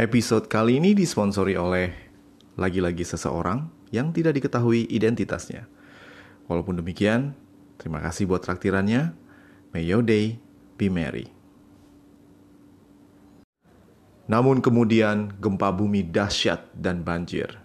[0.00, 1.92] Episode kali ini disponsori oleh
[2.56, 5.68] lagi-lagi seseorang yang tidak diketahui identitasnya.
[6.48, 7.36] Walaupun demikian,
[7.76, 9.12] terima kasih buat traktirannya.
[9.76, 10.40] May your day
[10.80, 11.28] be merry.
[14.24, 17.60] Namun kemudian gempa bumi dahsyat dan banjir.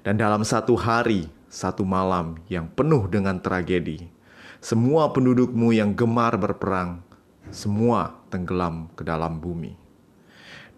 [0.00, 4.08] Dan dalam satu hari, satu malam yang penuh dengan tragedi,
[4.64, 7.04] semua pendudukmu yang gemar berperang,
[7.52, 9.81] semua tenggelam ke dalam bumi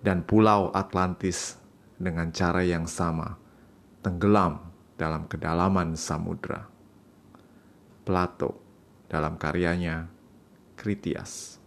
[0.04, 1.56] dan pulau Atlantis
[1.96, 3.40] dengan cara yang sama
[4.04, 4.60] tenggelam
[5.00, 6.68] dalam kedalaman samudra.
[8.04, 8.60] Plato
[9.08, 10.12] dalam karyanya
[10.76, 11.63] Kritias.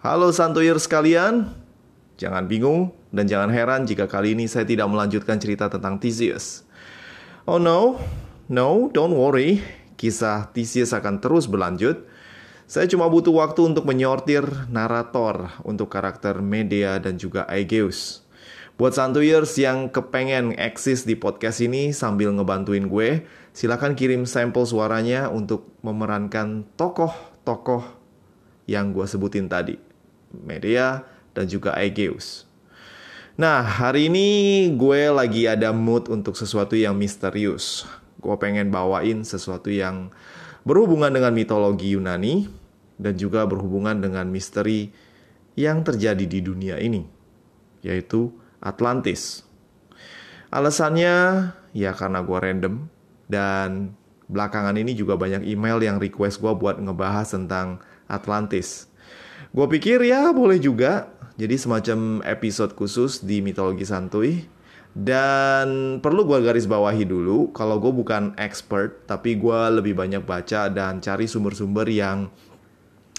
[0.00, 1.52] Halo Santoyer sekalian,
[2.16, 6.64] jangan bingung dan jangan heran jika kali ini saya tidak melanjutkan cerita tentang Theseus.
[7.44, 8.00] Oh no,
[8.48, 9.60] no, don't worry,
[10.00, 12.08] kisah Theseus akan terus berlanjut.
[12.64, 18.24] Saya cuma butuh waktu untuk menyortir narator untuk karakter Medea dan juga Aegeus.
[18.80, 25.28] Buat Santoyers yang kepengen eksis di podcast ini sambil ngebantuin gue, silakan kirim sampel suaranya
[25.28, 27.84] untuk memerankan tokoh-tokoh
[28.64, 29.89] yang gue sebutin tadi.
[30.34, 32.46] Medea, dan juga Aegeus.
[33.40, 34.28] Nah, hari ini
[34.76, 37.88] gue lagi ada mood untuk sesuatu yang misterius.
[38.20, 40.12] Gue pengen bawain sesuatu yang
[40.66, 42.52] berhubungan dengan mitologi Yunani
[43.00, 44.92] dan juga berhubungan dengan misteri
[45.56, 47.08] yang terjadi di dunia ini,
[47.80, 48.28] yaitu
[48.60, 49.40] Atlantis.
[50.52, 52.74] Alasannya ya karena gue random
[53.30, 53.94] dan
[54.26, 58.89] belakangan ini juga banyak email yang request gue buat ngebahas tentang Atlantis.
[59.50, 61.10] Gue pikir ya boleh juga.
[61.34, 64.46] Jadi semacam episode khusus di mitologi santuy.
[64.90, 70.66] Dan perlu gue garis bawahi dulu, kalau gue bukan expert, tapi gue lebih banyak baca
[70.66, 72.26] dan cari sumber-sumber yang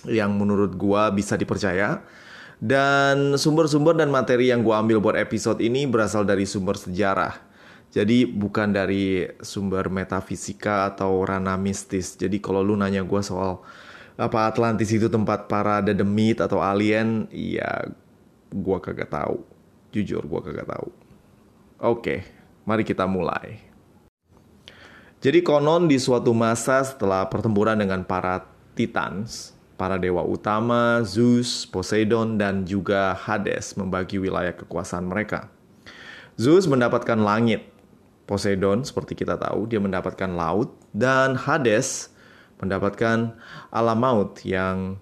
[0.03, 2.03] yang menurut gue bisa dipercaya.
[2.61, 7.39] Dan sumber-sumber dan materi yang gue ambil buat episode ini berasal dari sumber sejarah.
[7.91, 12.15] Jadi bukan dari sumber metafisika atau ranah mistis.
[12.15, 13.63] Jadi kalau lu nanya gue soal
[14.21, 17.25] apa Atlantis itu tempat para dedemit atau alien?
[17.33, 17.89] Iya,
[18.53, 19.41] gua kagak tahu.
[19.89, 20.93] Jujur gua kagak tahu.
[21.81, 22.21] Oke,
[22.61, 23.57] mari kita mulai.
[25.21, 28.45] Jadi konon di suatu masa setelah pertempuran dengan para
[28.77, 35.49] Titans, para dewa utama Zeus, Poseidon, dan juga Hades membagi wilayah kekuasaan mereka.
[36.37, 37.69] Zeus mendapatkan langit,
[38.29, 42.13] Poseidon seperti kita tahu dia mendapatkan laut, dan Hades
[42.61, 43.35] mendapatkan
[43.73, 45.01] alam maut yang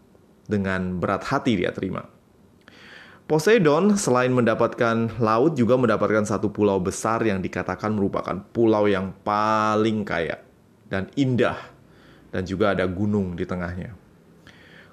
[0.49, 2.07] dengan berat hati dia terima.
[3.29, 10.01] Poseidon selain mendapatkan laut juga mendapatkan satu pulau besar yang dikatakan merupakan pulau yang paling
[10.01, 10.41] kaya
[10.89, 11.53] dan indah
[12.33, 13.93] dan juga ada gunung di tengahnya.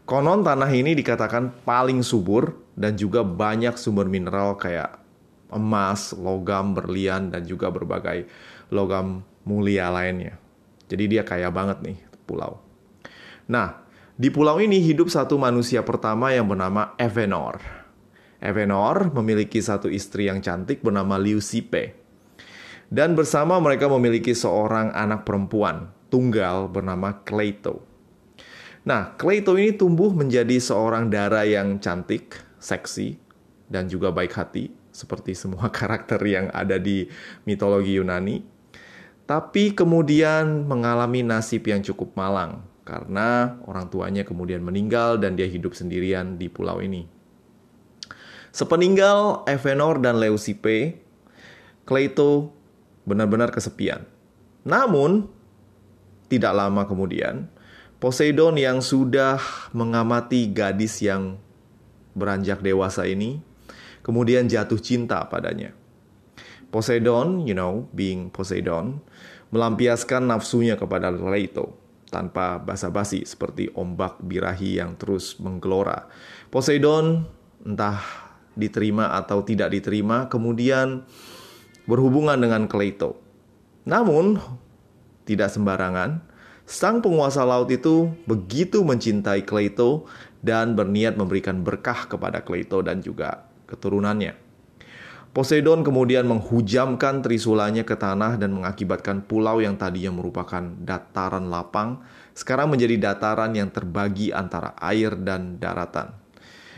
[0.04, 5.00] Konon tanah ini dikatakan paling subur dan juga banyak sumber mineral kayak
[5.48, 8.28] emas, logam, berlian dan juga berbagai
[8.69, 10.37] logam mulia lainnya.
[10.87, 12.60] Jadi dia kaya banget nih pulau.
[13.47, 13.87] Nah,
[14.19, 17.62] di pulau ini hidup satu manusia pertama yang bernama Evenor.
[18.42, 21.97] Evenor memiliki satu istri yang cantik bernama Leucippe.
[22.86, 27.82] Dan bersama mereka memiliki seorang anak perempuan tunggal bernama Cleito.
[28.86, 33.19] Nah, Cleito ini tumbuh menjadi seorang dara yang cantik, seksi,
[33.66, 37.04] dan juga baik hati, seperti semua karakter yang ada di
[37.44, 38.56] mitologi Yunani
[39.26, 45.75] tapi kemudian mengalami nasib yang cukup malang karena orang tuanya kemudian meninggal dan dia hidup
[45.75, 47.10] sendirian di pulau ini.
[48.54, 51.03] Sepeninggal Evenor dan Leucippe,
[51.82, 52.54] Cleito
[53.04, 54.06] benar-benar kesepian.
[54.62, 55.28] Namun,
[56.31, 57.50] tidak lama kemudian,
[57.97, 59.42] Poseidon yang sudah
[59.75, 61.36] mengamati gadis yang
[62.16, 63.42] beranjak dewasa ini,
[64.06, 65.74] kemudian jatuh cinta padanya.
[66.71, 69.01] Poseidon, you know, being Poseidon,
[69.54, 71.78] melampiaskan nafsunya kepada Leto
[72.10, 76.07] tanpa basa-basi seperti ombak birahi yang terus menggelora.
[76.51, 77.27] Poseidon
[77.66, 78.01] entah
[78.57, 81.04] diterima atau tidak diterima kemudian
[81.84, 83.21] berhubungan dengan Kleito.
[83.86, 84.39] Namun
[85.27, 86.22] tidak sembarangan,
[86.66, 90.07] sang penguasa laut itu begitu mencintai Kleito
[90.42, 94.46] dan berniat memberikan berkah kepada Kleito dan juga keturunannya.
[95.36, 102.00] Poseidon kemudian menghujamkan trisulanya ke tanah dan mengakibatkan pulau yang tadinya merupakan dataran lapang
[102.33, 106.16] sekarang menjadi dataran yang terbagi antara air dan daratan.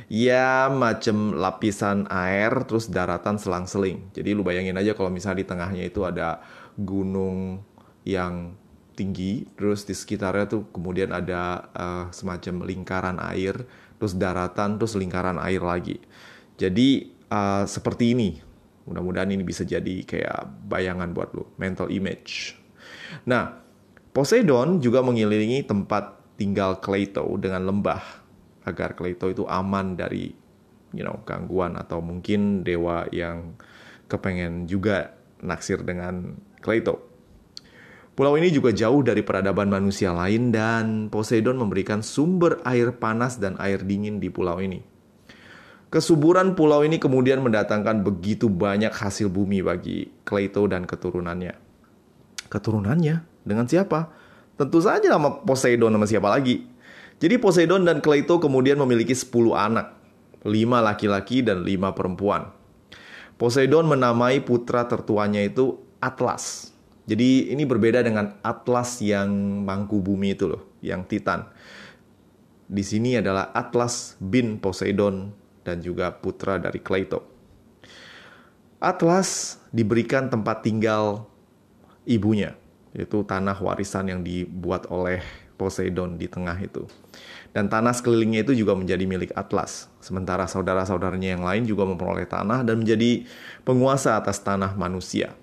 [0.08, 4.10] ya macam lapisan air terus daratan selang-seling.
[4.16, 6.40] Jadi lu bayangin aja kalau misalnya di tengahnya itu ada
[6.74, 7.62] gunung
[8.08, 8.56] yang
[8.96, 13.54] tinggi, terus di sekitarnya tuh kemudian ada uh, semacam lingkaran air,
[14.00, 16.02] terus daratan, terus lingkaran air lagi.
[16.58, 18.47] Jadi uh, seperti ini.
[18.88, 22.56] Mudah-mudahan ini bisa jadi kayak bayangan buat lu, mental image.
[23.28, 23.60] Nah,
[24.10, 28.02] Poseidon juga mengelilingi tempat tinggal Kleito dengan lembah
[28.64, 30.32] agar Kleito itu aman dari
[30.96, 33.54] you know gangguan atau mungkin dewa yang
[34.08, 35.12] kepengen juga
[35.44, 37.04] naksir dengan Kleito.
[38.18, 43.54] Pulau ini juga jauh dari peradaban manusia lain dan Poseidon memberikan sumber air panas dan
[43.62, 44.82] air dingin di pulau ini.
[45.88, 51.56] Kesuburan pulau ini kemudian mendatangkan begitu banyak hasil bumi bagi Kleito dan keturunannya.
[52.52, 53.24] Keturunannya?
[53.40, 54.12] Dengan siapa?
[54.60, 56.68] Tentu saja nama Poseidon sama siapa lagi.
[57.16, 59.96] Jadi Poseidon dan Kleito kemudian memiliki 10 anak,
[60.44, 60.52] 5
[60.84, 62.52] laki-laki dan 5 perempuan.
[63.40, 66.68] Poseidon menamai putra tertuanya itu Atlas.
[67.08, 69.32] Jadi ini berbeda dengan Atlas yang
[69.64, 71.48] mangku bumi itu loh, yang Titan.
[72.68, 77.28] Di sini adalah Atlas bin Poseidon dan juga putra dari Kleito.
[78.80, 81.28] Atlas diberikan tempat tinggal
[82.08, 82.56] ibunya,
[82.96, 85.20] yaitu tanah warisan yang dibuat oleh
[85.58, 86.86] Poseidon di tengah itu.
[87.50, 89.90] Dan tanah sekelilingnya itu juga menjadi milik Atlas.
[89.98, 93.26] Sementara saudara-saudaranya yang lain juga memperoleh tanah dan menjadi
[93.66, 95.34] penguasa atas tanah manusia.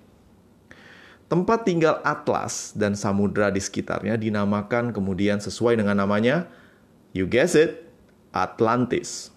[1.28, 6.48] Tempat tinggal Atlas dan samudra di sekitarnya dinamakan kemudian sesuai dengan namanya,
[7.12, 7.84] you guess it,
[8.32, 9.35] Atlantis.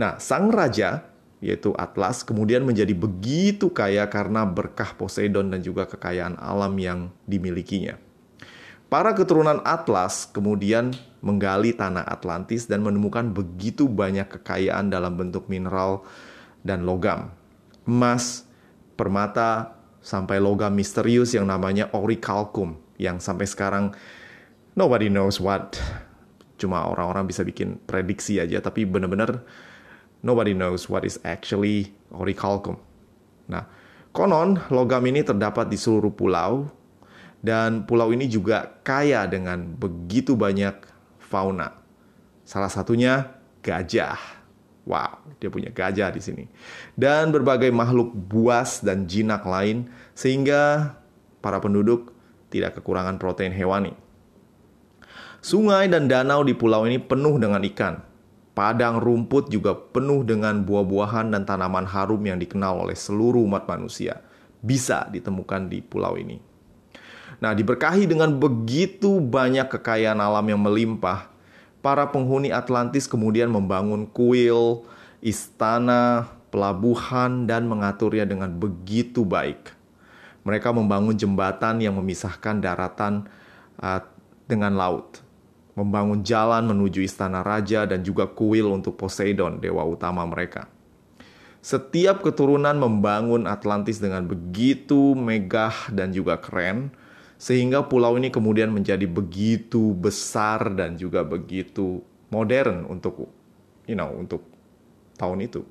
[0.00, 1.04] Nah, sang raja,
[1.44, 8.00] yaitu Atlas, kemudian menjadi begitu kaya karena berkah Poseidon dan juga kekayaan alam yang dimilikinya.
[8.88, 16.02] Para keturunan Atlas kemudian menggali tanah Atlantis dan menemukan begitu banyak kekayaan dalam bentuk mineral
[16.64, 17.30] dan logam.
[17.84, 18.48] Emas,
[18.96, 23.92] permata, sampai logam misterius yang namanya orichalcum yang sampai sekarang
[24.72, 25.76] nobody knows what.
[26.56, 29.44] Cuma orang-orang bisa bikin prediksi aja tapi benar-benar
[30.20, 32.76] nobody knows what is actually orichalcum.
[33.50, 33.66] Nah,
[34.14, 36.70] konon logam ini terdapat di seluruh pulau
[37.40, 40.76] dan pulau ini juga kaya dengan begitu banyak
[41.18, 41.72] fauna.
[42.44, 43.32] Salah satunya
[43.64, 44.18] gajah.
[44.88, 46.44] Wow, dia punya gajah di sini.
[46.96, 49.86] Dan berbagai makhluk buas dan jinak lain
[50.16, 50.96] sehingga
[51.38, 52.10] para penduduk
[52.50, 53.94] tidak kekurangan protein hewani.
[55.40, 58.09] Sungai dan danau di pulau ini penuh dengan ikan.
[58.60, 64.20] Padang rumput juga penuh dengan buah-buahan dan tanaman harum yang dikenal oleh seluruh umat manusia.
[64.60, 66.36] Bisa ditemukan di pulau ini.
[67.40, 71.32] Nah, diberkahi dengan begitu banyak kekayaan alam yang melimpah,
[71.80, 74.84] para penghuni Atlantis kemudian membangun kuil,
[75.24, 79.72] istana, pelabuhan, dan mengaturnya dengan begitu baik.
[80.44, 83.24] Mereka membangun jembatan yang memisahkan daratan
[83.80, 84.04] uh,
[84.44, 85.24] dengan laut,
[85.80, 90.68] membangun jalan menuju istana raja, dan juga kuil untuk Poseidon, dewa utama mereka.
[91.60, 96.92] Setiap keturunan membangun Atlantis dengan begitu megah dan juga keren,
[97.40, 103.28] sehingga pulau ini kemudian menjadi begitu besar dan juga begitu modern untuk
[103.88, 104.44] you know untuk
[105.16, 105.64] tahun itu.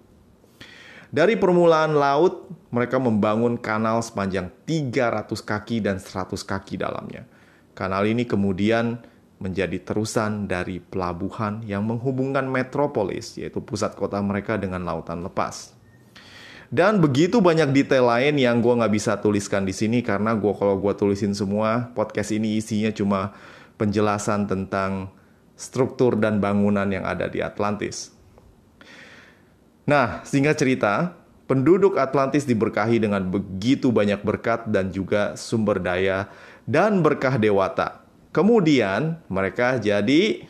[1.09, 7.25] Dari permulaan laut, mereka membangun kanal sepanjang 300 kaki dan 100 kaki dalamnya.
[7.73, 9.01] Kanal ini kemudian
[9.39, 15.79] menjadi terusan dari pelabuhan yang menghubungkan metropolis, yaitu pusat kota mereka dengan lautan lepas.
[16.69, 20.77] Dan begitu banyak detail lain yang gue nggak bisa tuliskan di sini karena gue kalau
[20.77, 23.33] gue tulisin semua podcast ini isinya cuma
[23.81, 25.09] penjelasan tentang
[25.57, 28.13] struktur dan bangunan yang ada di Atlantis.
[29.89, 31.17] Nah, singkat cerita,
[31.49, 36.29] penduduk Atlantis diberkahi dengan begitu banyak berkat dan juga sumber daya
[36.69, 38.08] dan berkah dewata.
[38.29, 40.45] Kemudian mereka jadi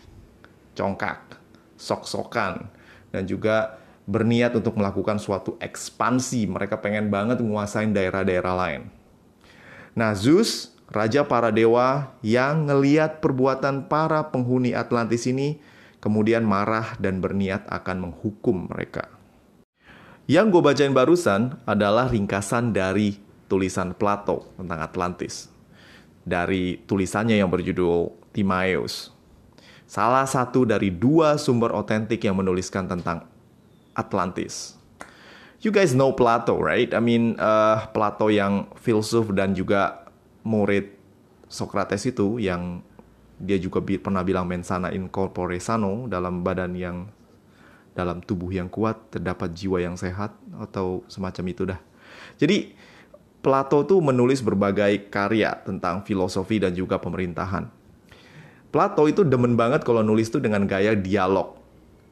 [0.76, 1.40] congkak,
[1.80, 2.68] sok-sokan,
[3.16, 6.50] dan juga berniat untuk melakukan suatu ekspansi.
[6.50, 8.82] Mereka pengen banget menguasain daerah-daerah lain.
[9.96, 15.62] Nah, Zeus, raja para dewa yang ngeliat perbuatan para penghuni Atlantis ini,
[16.04, 19.08] kemudian marah dan berniat akan menghukum mereka.
[20.30, 23.18] Yang gue bacain barusan adalah ringkasan dari
[23.50, 25.59] tulisan Plato tentang Atlantis.
[26.24, 29.12] Dari tulisannya yang berjudul Timaeus.
[29.90, 33.26] Salah satu dari dua sumber otentik yang menuliskan tentang
[33.98, 34.78] Atlantis.
[35.60, 36.94] You guys know Plato, right?
[36.96, 40.08] I mean, uh, Plato yang filsuf dan juga
[40.48, 40.96] murid
[41.50, 42.86] Socrates itu yang
[43.42, 47.10] dia juga bi pernah bilang mensana in corpore sano dalam badan yang
[47.98, 51.80] dalam tubuh yang kuat terdapat jiwa yang sehat atau semacam itu dah.
[52.40, 52.72] Jadi
[53.50, 57.66] Plato tuh menulis berbagai karya tentang filosofi dan juga pemerintahan.
[58.70, 61.58] Plato itu demen banget kalau nulis tuh dengan gaya dialog.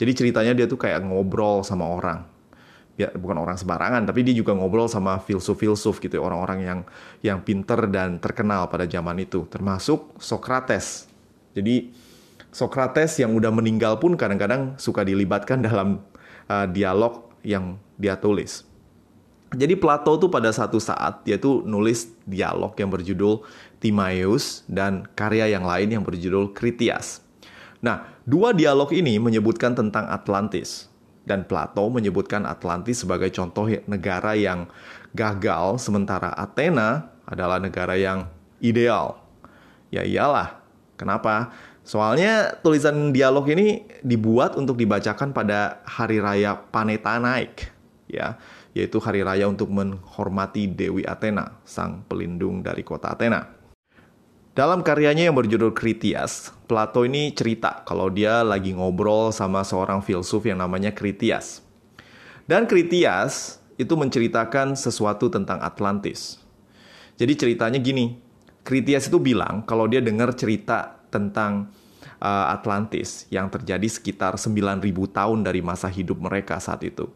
[0.01, 2.25] Jadi ceritanya dia tuh kayak ngobrol sama orang.
[2.97, 6.79] Ya, bukan orang sembarangan, tapi dia juga ngobrol sama filsuf-filsuf gitu, orang-orang yang
[7.21, 11.05] yang pinter dan terkenal pada zaman itu, termasuk Socrates.
[11.53, 11.93] Jadi
[12.49, 16.01] Socrates yang udah meninggal pun kadang-kadang suka dilibatkan dalam
[16.49, 18.66] uh, dialog yang dia tulis.
[19.55, 23.47] Jadi Plato tuh pada satu saat dia tuh nulis dialog yang berjudul
[23.79, 27.23] Timaeus dan karya yang lain yang berjudul Critias.
[27.79, 30.91] Nah, dua dialog ini menyebutkan tentang Atlantis
[31.27, 34.71] dan Plato menyebutkan Atlantis sebagai contoh negara yang
[35.11, 38.31] gagal sementara Athena adalah negara yang
[38.63, 39.19] ideal.
[39.91, 40.63] Ya iyalah.
[40.95, 41.51] Kenapa?
[41.87, 47.71] Soalnya tulisan dialog ini dibuat untuk dibacakan pada hari raya Panetanaik,
[48.11, 48.35] ya,
[48.77, 53.49] yaitu hari raya untuk menghormati Dewi Athena, sang pelindung dari kota Athena.
[54.53, 60.45] Dalam karyanya yang berjudul Critias, Plato ini cerita kalau dia lagi ngobrol sama seorang filsuf
[60.45, 61.65] yang namanya Critias.
[62.45, 66.41] Dan Critias itu menceritakan sesuatu tentang Atlantis.
[67.17, 68.17] Jadi ceritanya gini,
[68.61, 71.69] Critias itu bilang kalau dia dengar cerita tentang
[72.21, 77.09] uh, Atlantis yang terjadi sekitar 9000 tahun dari masa hidup mereka saat itu.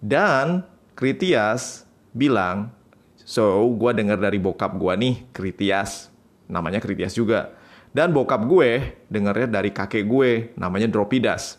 [0.00, 0.64] Dan
[0.96, 2.72] Kritias bilang,
[3.16, 6.08] so gue dengar dari bokap gue nih, Kritias,
[6.48, 7.52] namanya Kritias juga.
[7.92, 11.56] Dan bokap gue dengarnya dari kakek gue, namanya Dropidas.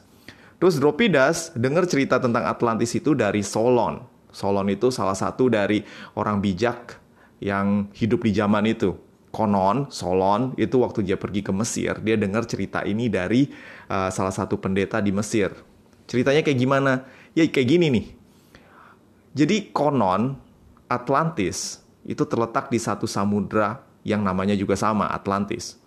[0.58, 4.02] Terus Dropidas dengar cerita tentang Atlantis itu dari Solon.
[4.34, 5.82] Solon itu salah satu dari
[6.18, 6.98] orang bijak
[7.42, 8.98] yang hidup di zaman itu
[9.30, 13.46] konon Solon itu waktu dia pergi ke Mesir dia dengar cerita ini dari
[13.92, 15.54] uh, salah satu pendeta di Mesir
[16.10, 17.06] ceritanya kayak gimana
[17.38, 18.06] ya kayak gini nih
[19.38, 20.34] jadi konon
[20.90, 25.78] Atlantis itu terletak di satu samudra yang namanya juga sama Atlantis.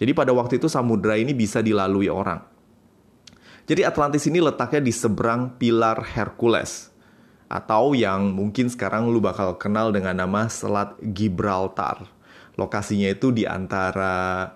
[0.00, 2.40] Jadi pada waktu itu samudra ini bisa dilalui orang.
[3.68, 6.88] Jadi Atlantis ini letaknya di seberang pilar Hercules
[7.52, 12.08] atau yang mungkin sekarang lu bakal kenal dengan nama Selat Gibraltar.
[12.56, 14.48] Lokasinya itu di antara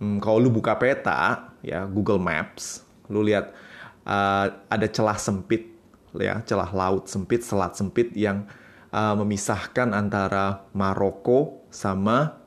[0.00, 2.80] hmm, kalau lu buka peta ya Google Maps,
[3.12, 3.52] lu lihat
[4.08, 5.73] uh, ada celah sempit
[6.20, 8.46] ya, celah laut sempit, selat sempit yang
[8.94, 12.38] uh, memisahkan antara Maroko sama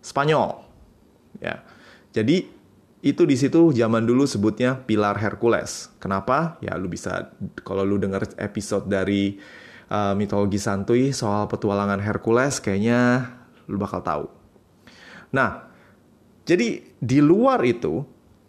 [0.00, 0.62] Spanyol.
[1.42, 1.66] Ya.
[2.14, 2.48] Jadi
[3.04, 5.90] itu di situ zaman dulu sebutnya pilar Hercules.
[5.98, 6.56] Kenapa?
[6.64, 7.34] Ya lu bisa
[7.66, 9.36] kalau lu dengar episode dari
[9.90, 13.30] uh, mitologi santuy soal petualangan Hercules kayaknya
[13.66, 14.26] lu bakal tahu.
[15.34, 15.68] Nah,
[16.46, 18.06] jadi di luar itu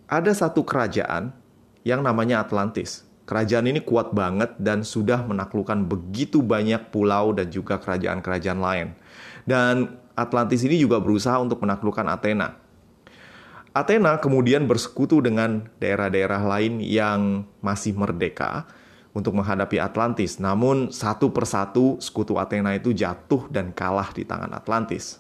[0.08, 1.34] ada satu kerajaan
[1.82, 3.07] yang namanya Atlantis.
[3.28, 8.96] Kerajaan ini kuat banget dan sudah menaklukkan begitu banyak pulau dan juga kerajaan-kerajaan lain.
[9.44, 12.56] Dan Atlantis ini juga berusaha untuk menaklukkan Athena.
[13.76, 18.64] Athena kemudian bersekutu dengan daerah-daerah lain yang masih merdeka
[19.12, 20.40] untuk menghadapi Atlantis.
[20.40, 25.20] Namun satu persatu sekutu Athena itu jatuh dan kalah di tangan Atlantis.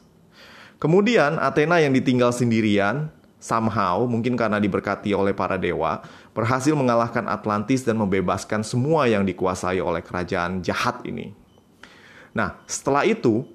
[0.79, 3.09] Kemudian Athena yang ditinggal sendirian
[3.47, 6.03] somehow mungkin karena diberkati oleh para dewa
[6.35, 11.31] berhasil mengalahkan Atlantis dan membebaskan semua yang dikuasai oleh kerajaan jahat ini.
[12.35, 13.47] Nah, setelah itu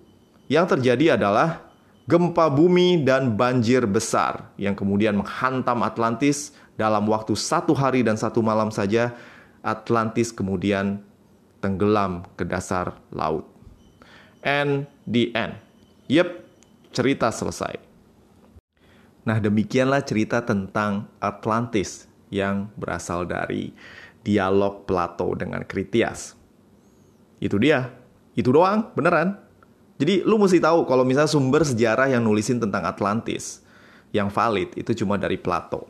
[0.48, 1.60] yang terjadi adalah
[2.08, 8.40] gempa bumi dan banjir besar yang kemudian menghantam Atlantis dalam waktu satu hari dan satu
[8.42, 9.14] malam saja
[9.62, 10.98] Atlantis kemudian
[11.62, 13.46] tenggelam ke dasar laut.
[14.42, 15.54] And the end.
[16.10, 16.42] Yep,
[16.90, 17.91] cerita selesai.
[19.22, 23.70] Nah, demikianlah cerita tentang Atlantis yang berasal dari
[24.26, 26.34] dialog Plato dengan Kritias.
[27.38, 27.90] Itu dia.
[28.34, 29.38] Itu doang, beneran.
[30.00, 33.62] Jadi lu mesti tahu kalau misalnya sumber sejarah yang nulisin tentang Atlantis
[34.10, 35.86] yang valid itu cuma dari Plato.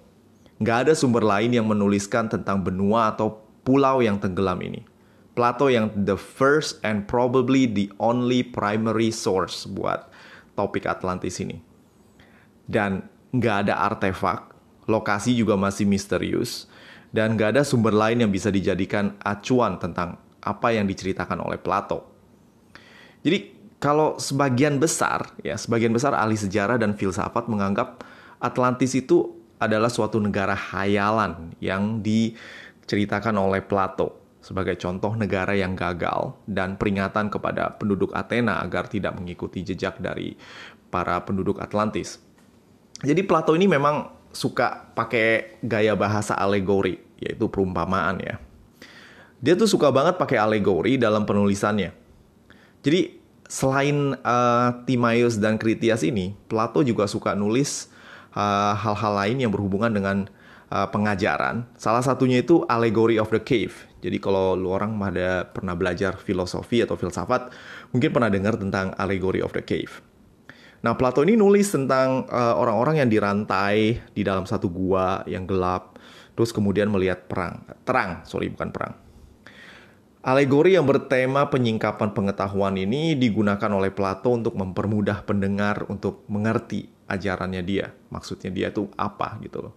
[0.61, 4.85] Nggak ada sumber lain yang menuliskan tentang benua atau pulau yang tenggelam ini.
[5.33, 10.13] Plato yang the first and probably the only primary source buat
[10.61, 11.65] topik Atlantis ini.
[12.69, 14.53] Dan nggak ada artefak,
[14.87, 16.69] lokasi juga masih misterius,
[17.11, 22.09] dan nggak ada sumber lain yang bisa dijadikan acuan tentang apa yang diceritakan oleh Plato.
[23.23, 28.05] Jadi kalau sebagian besar, ya sebagian besar ahli sejarah dan filsafat menganggap
[28.43, 32.35] Atlantis itu adalah suatu negara hayalan yang di
[32.93, 39.17] diceritakan oleh Plato sebagai contoh negara yang gagal dan peringatan kepada penduduk Athena agar tidak
[39.17, 40.35] mengikuti jejak dari
[40.91, 42.19] para penduduk Atlantis.
[43.03, 48.39] Jadi Plato ini memang suka pakai gaya bahasa alegori yaitu perumpamaan ya.
[49.43, 51.91] Dia tuh suka banget pakai alegori dalam penulisannya.
[52.83, 57.91] Jadi selain uh, Timaeus dan Critias ini, Plato juga suka nulis
[58.35, 60.31] uh, hal-hal uh, lain yang berhubungan dengan
[60.71, 61.67] uh, pengajaran.
[61.75, 63.75] Salah satunya itu Allegory of the Cave.
[64.03, 67.55] Jadi kalau lu orang ada pernah belajar filosofi atau filsafat,
[67.95, 70.03] mungkin pernah dengar tentang Allegory of the Cave.
[70.83, 76.03] Nah, Plato ini nulis tentang uh, orang-orang yang dirantai di dalam satu gua yang gelap,
[76.35, 78.95] terus kemudian melihat perang, terang, sorry bukan perang.
[80.23, 87.63] Alegori yang bertema penyingkapan pengetahuan ini digunakan oleh Plato untuk mempermudah pendengar untuk mengerti ajarannya
[87.67, 87.91] dia.
[88.11, 89.75] Maksudnya dia itu apa gitu loh.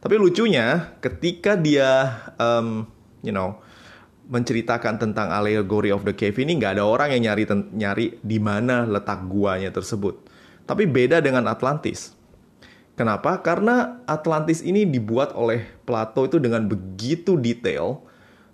[0.00, 2.84] Tapi lucunya ketika dia, um,
[3.24, 3.64] you know,
[4.28, 8.84] menceritakan tentang Allegory of the Cave ini nggak ada orang yang nyari nyari di mana
[8.84, 10.27] letak guanya tersebut.
[10.68, 12.12] Tapi beda dengan Atlantis.
[12.92, 13.40] Kenapa?
[13.40, 18.04] Karena Atlantis ini dibuat oleh Plato itu dengan begitu detail.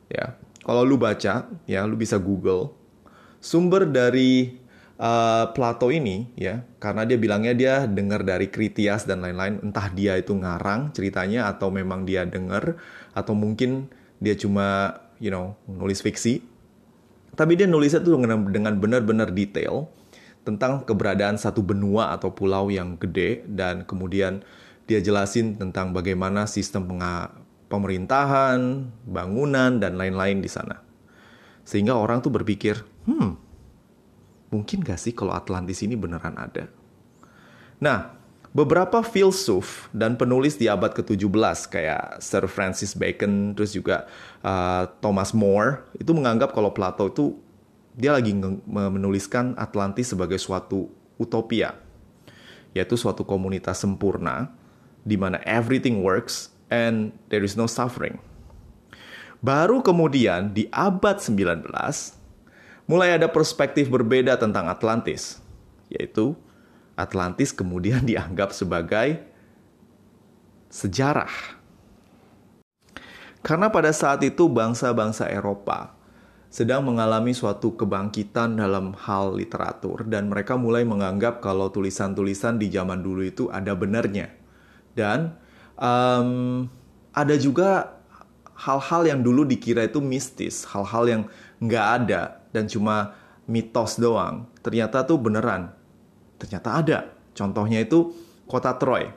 [0.06, 2.70] Ya, kalau lu baca, ya, lu bisa Google
[3.42, 4.60] sumber dari
[5.00, 9.64] uh, Plato ini, ya, karena dia bilangnya dia dengar dari Critias dan lain-lain.
[9.64, 12.76] Entah dia itu ngarang ceritanya atau memang dia dengar
[13.16, 13.88] atau mungkin
[14.20, 16.44] dia cuma, you know, nulis fiksi.
[17.34, 18.20] Tapi dia nulisnya tuh
[18.52, 19.90] dengan benar-benar detail
[20.44, 24.44] tentang keberadaan satu benua atau pulau yang gede dan kemudian
[24.84, 26.84] dia jelasin tentang bagaimana sistem
[27.72, 30.84] pemerintahan, bangunan dan lain-lain di sana.
[31.64, 33.30] Sehingga orang tuh berpikir, hmm,
[34.52, 36.68] mungkin gak sih kalau Atlantis ini beneran ada?
[37.80, 38.12] Nah,
[38.52, 44.04] beberapa filsuf dan penulis di abad ke-17 kayak Sir Francis Bacon, terus juga
[44.44, 47.40] uh, Thomas More, itu menganggap kalau Plato itu
[47.94, 48.34] dia lagi
[48.66, 51.78] menuliskan Atlantis sebagai suatu utopia,
[52.74, 54.50] yaitu suatu komunitas sempurna
[55.06, 58.18] di mana everything works and there is no suffering.
[59.38, 61.70] Baru kemudian di abad 19
[62.90, 65.38] mulai ada perspektif berbeda tentang Atlantis,
[65.86, 66.34] yaitu
[66.98, 69.22] Atlantis kemudian dianggap sebagai
[70.66, 71.62] sejarah.
[73.44, 75.93] Karena pada saat itu bangsa-bangsa Eropa
[76.54, 83.02] sedang mengalami suatu kebangkitan dalam hal literatur dan mereka mulai menganggap kalau tulisan-tulisan di zaman
[83.02, 84.30] dulu itu ada benarnya.
[84.94, 85.34] Dan
[85.74, 86.70] um,
[87.10, 87.98] ada juga
[88.54, 91.22] hal-hal yang dulu dikira itu mistis hal-hal yang
[91.58, 93.18] nggak ada dan cuma
[93.50, 94.46] mitos doang.
[94.62, 95.74] Ternyata tuh beneran.
[96.38, 96.98] Ternyata ada.
[97.34, 98.14] Contohnya itu
[98.46, 99.10] kota Troy.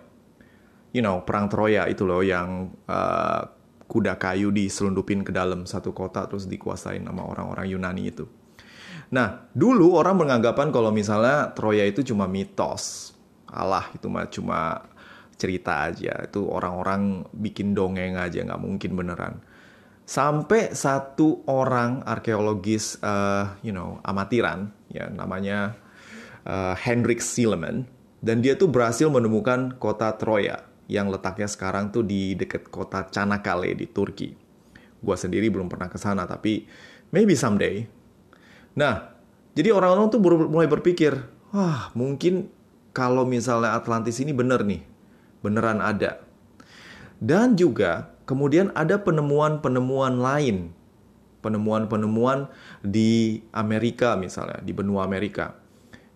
[0.89, 3.56] You know perang Troya itu loh yang uh,
[3.97, 8.29] kuda kayu diselundupin ke dalam satu kota terus dikuasain sama orang-orang Yunani itu.
[9.09, 13.17] Nah, dulu orang beranggapan kalau misalnya Troya itu cuma mitos.
[13.49, 14.85] Allah itu mah cuma
[15.33, 16.13] cerita aja.
[16.29, 19.41] Itu orang-orang bikin dongeng aja, nggak mungkin beneran.
[20.05, 25.73] Sampai satu orang arkeologis, uh, you know, amatiran, ya namanya
[26.45, 27.89] uh, Hendrik Silliman,
[28.21, 33.75] dan dia tuh berhasil menemukan kota Troya yang letaknya sekarang tuh di dekat kota Çanakkale
[33.75, 34.31] di Turki.
[35.03, 36.65] Gua sendiri belum pernah ke sana tapi
[37.11, 37.85] maybe someday.
[38.75, 39.13] Nah,
[39.53, 41.17] jadi orang-orang tuh mulai berpikir,
[41.51, 42.49] wah mungkin
[42.95, 44.81] kalau misalnya Atlantis ini bener nih,
[45.41, 46.21] beneran ada.
[47.17, 50.73] Dan juga kemudian ada penemuan-penemuan lain,
[51.41, 52.49] penemuan-penemuan
[52.85, 55.57] di Amerika misalnya, di benua Amerika.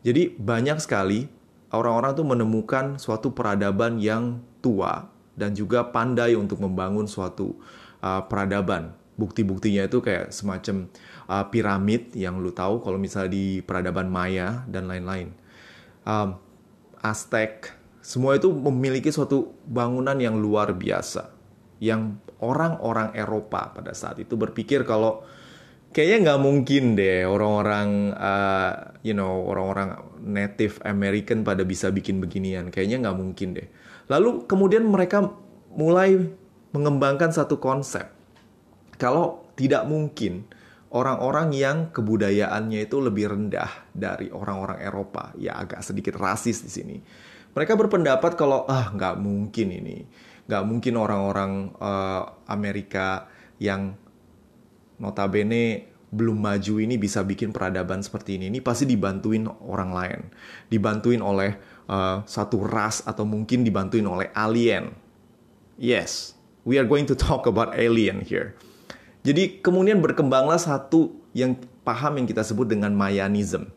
[0.05, 1.25] Jadi banyak sekali
[1.73, 7.57] orang-orang tuh menemukan suatu peradaban yang tua dan juga pandai untuk membangun suatu
[7.99, 8.93] uh, peradaban.
[9.19, 10.89] Bukti-buktinya itu kayak semacam
[11.29, 15.33] uh, piramid yang lu tahu kalau misalnya di peradaban Maya dan lain-lain.
[16.07, 16.41] Um,
[17.01, 21.33] Aztec, semua itu memiliki suatu bangunan yang luar biasa.
[21.81, 25.25] Yang orang-orang Eropa pada saat itu berpikir kalau
[25.91, 32.71] kayaknya nggak mungkin deh orang-orang uh, you know orang-orang Native American pada bisa bikin beginian.
[32.71, 33.67] Kayaknya nggak mungkin deh.
[34.07, 35.31] Lalu kemudian mereka
[35.75, 36.17] mulai
[36.71, 38.07] mengembangkan satu konsep.
[38.95, 40.47] Kalau tidak mungkin
[40.91, 45.35] orang-orang yang kebudayaannya itu lebih rendah dari orang-orang Eropa.
[45.35, 46.97] Ya agak sedikit rasis di sini.
[47.51, 50.07] Mereka berpendapat kalau ah nggak mungkin ini.
[50.47, 53.27] Nggak mungkin orang-orang uh, Amerika
[53.59, 53.95] yang
[55.01, 58.51] notabene belum maju ini bisa bikin peradaban seperti ini.
[58.51, 60.19] Ini pasti dibantuin orang lain,
[60.67, 61.55] dibantuin oleh
[61.87, 64.91] uh, satu ras atau mungkin dibantuin oleh alien.
[65.79, 66.35] Yes,
[66.67, 68.53] we are going to talk about alien here.
[69.23, 73.71] Jadi kemudian berkembanglah satu yang paham yang kita sebut dengan Mayanism.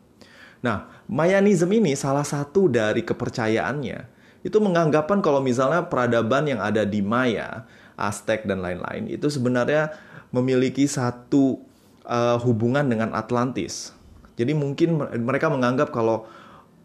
[0.59, 4.11] Nah, Mayanism ini salah satu dari kepercayaannya
[4.45, 7.65] itu menganggapan kalau misalnya peradaban yang ada di Maya
[7.97, 9.89] Aztec dan lain-lain itu sebenarnya
[10.35, 11.63] memiliki satu
[12.03, 13.95] uh, hubungan dengan Atlantis.
[14.35, 16.27] Jadi mungkin mereka menganggap kalau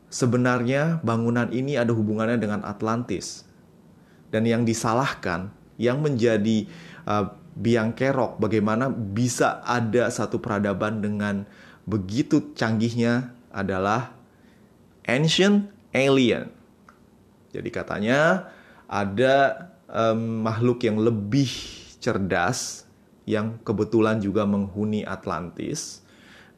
[0.07, 3.43] sebenarnya bangunan ini ada hubungannya dengan Atlantis.
[4.31, 6.71] Dan yang disalahkan, yang menjadi
[7.11, 11.43] uh, biang kerok bagaimana bisa ada satu peradaban dengan
[11.91, 14.15] begitu canggihnya adalah
[15.03, 16.55] ancient alien.
[17.51, 18.47] Jadi katanya
[18.87, 21.51] ada um, makhluk yang lebih
[21.99, 22.87] cerdas
[23.31, 26.03] yang kebetulan juga menghuni Atlantis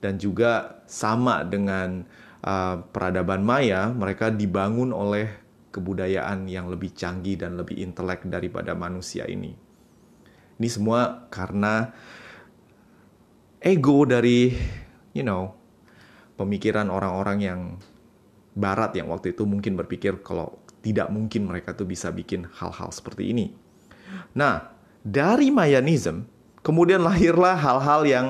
[0.00, 2.08] dan juga sama dengan
[2.42, 5.28] uh, peradaban Maya, mereka dibangun oleh
[5.72, 9.52] kebudayaan yang lebih canggih dan lebih intelek daripada manusia ini.
[10.56, 11.92] Ini semua karena
[13.62, 14.52] ego dari,
[15.16, 15.54] you know,
[16.36, 17.60] pemikiran orang-orang yang
[18.52, 23.32] barat yang waktu itu mungkin berpikir kalau tidak mungkin mereka tuh bisa bikin hal-hal seperti
[23.32, 23.54] ini.
[24.36, 26.26] Nah, dari Mayanism,
[26.62, 28.26] kemudian lahirlah hal-hal yang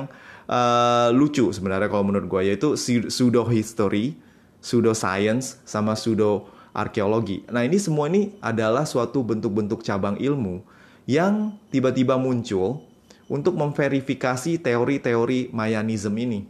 [0.49, 2.75] uh, lucu sebenarnya kalau menurut gue, yaitu
[3.09, 4.17] pseudo history,
[4.59, 7.45] pseudo science, sama pseudo arkeologi.
[7.53, 10.65] Nah, ini semua ini adalah suatu bentuk-bentuk cabang ilmu
[11.05, 12.81] yang tiba-tiba muncul
[13.29, 16.45] untuk memverifikasi teori-teori Mayanism ini.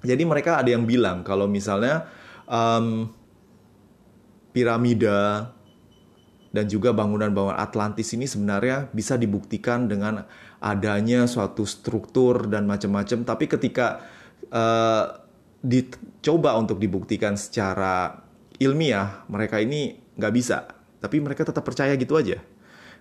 [0.00, 2.08] Jadi mereka ada yang bilang kalau misalnya
[2.48, 3.12] um,
[4.56, 5.52] piramida
[6.50, 10.26] dan juga bangunan-bangunan Atlantis ini sebenarnya bisa dibuktikan dengan
[10.60, 13.24] adanya suatu struktur dan macam-macam.
[13.24, 14.04] Tapi ketika
[14.52, 15.04] uh,
[15.60, 18.20] dicoba untuk dibuktikan secara
[18.60, 20.68] ilmiah mereka ini nggak bisa,
[21.00, 22.40] tapi mereka tetap percaya gitu aja.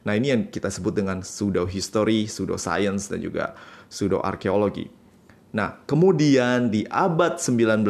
[0.07, 3.51] Nah ini yang kita sebut dengan pseudo history, pseudo science dan juga
[3.91, 4.87] pseudo arkeologi.
[5.51, 7.83] Nah kemudian di abad 19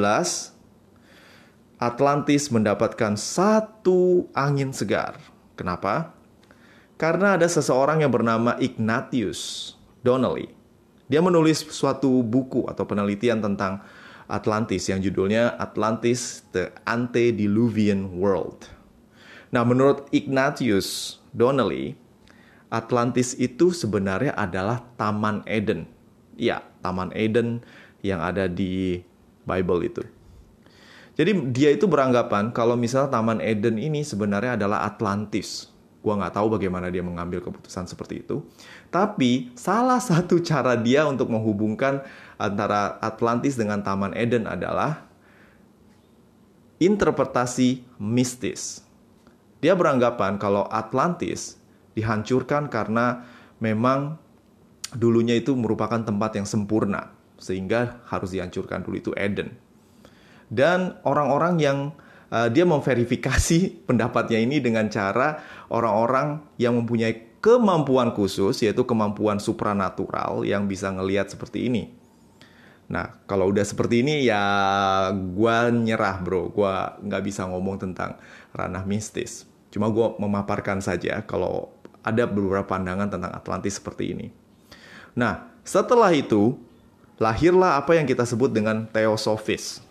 [1.80, 5.16] Atlantis mendapatkan satu angin segar.
[5.56, 6.19] Kenapa?
[7.00, 9.72] Karena ada seseorang yang bernama Ignatius
[10.04, 10.52] Donnelly.
[11.08, 13.80] Dia menulis suatu buku atau penelitian tentang
[14.28, 18.68] Atlantis yang judulnya Atlantis The Antediluvian World.
[19.56, 21.96] Nah, menurut Ignatius Donnelly,
[22.68, 25.88] Atlantis itu sebenarnya adalah Taman Eden.
[26.36, 27.64] Ya, Taman Eden
[28.04, 29.02] yang ada di
[29.48, 30.04] Bible itu.
[31.16, 35.79] Jadi dia itu beranggapan kalau misalnya Taman Eden ini sebenarnya adalah Atlantis.
[36.00, 38.44] Gua nggak tahu bagaimana dia mengambil keputusan seperti itu.
[38.88, 42.04] Tapi salah satu cara dia untuk menghubungkan
[42.40, 45.10] antara Atlantis dengan Taman Eden adalah
[46.80, 48.80] interpretasi mistis.
[49.60, 51.60] Dia beranggapan kalau Atlantis
[52.00, 53.28] dihancurkan karena
[53.60, 54.16] memang
[54.96, 59.56] dulunya itu merupakan tempat yang sempurna sehingga harus dihancurkan dulu itu Eden.
[60.50, 61.78] Dan orang-orang yang
[62.32, 70.44] uh, dia memverifikasi pendapatnya ini dengan cara orang-orang yang mempunyai kemampuan khusus yaitu kemampuan supranatural
[70.44, 71.96] yang bisa ngelihat seperti ini.
[72.90, 74.42] Nah, kalau udah seperti ini ya
[75.14, 76.74] gue nyerah bro, gue
[77.06, 78.18] nggak bisa ngomong tentang
[78.52, 79.46] ranah mistis.
[79.70, 81.70] Cuma gue memaparkan saja kalau
[82.02, 84.28] ada beberapa pandangan tentang Atlantis seperti ini.
[85.14, 86.58] Nah, setelah itu
[87.22, 89.86] lahirlah apa yang kita sebut dengan Theosophists.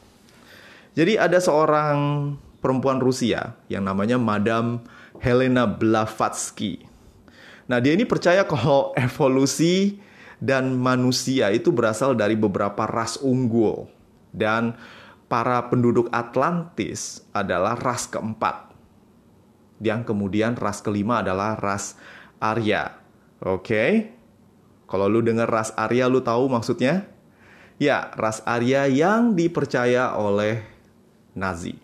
[0.98, 4.82] Jadi ada seorang perempuan Rusia yang namanya Madame
[5.22, 6.86] Helena Blavatsky.
[7.68, 10.00] Nah, dia ini percaya kalau evolusi
[10.38, 13.90] dan manusia itu berasal dari beberapa ras unggul
[14.30, 14.78] dan
[15.28, 18.72] para penduduk Atlantis adalah ras keempat.
[19.78, 21.94] Yang kemudian ras kelima adalah ras
[22.40, 22.98] Arya.
[23.44, 23.62] Oke.
[23.62, 23.92] Okay?
[24.88, 27.04] Kalau lu dengar ras Arya lu tahu maksudnya?
[27.78, 30.64] Ya, ras Arya yang dipercaya oleh
[31.36, 31.78] Nazi.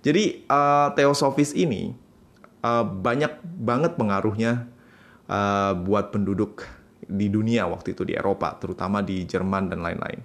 [0.00, 1.96] Jadi uh, teosofis ini
[2.64, 4.68] uh, banyak banget pengaruhnya
[5.28, 6.64] uh, buat penduduk
[7.10, 10.22] di dunia waktu itu di Eropa, terutama di Jerman dan lain-lain.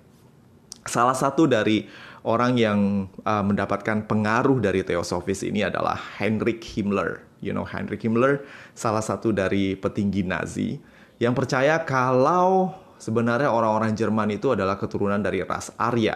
[0.86, 1.90] Salah satu dari
[2.26, 7.26] orang yang uh, mendapatkan pengaruh dari Theosophists ini adalah Heinrich Himmler.
[7.42, 8.46] You know Heinrich Himmler,
[8.78, 10.78] salah satu dari petinggi Nazi
[11.22, 16.16] yang percaya kalau sebenarnya orang-orang Jerman itu adalah keturunan dari ras Arya,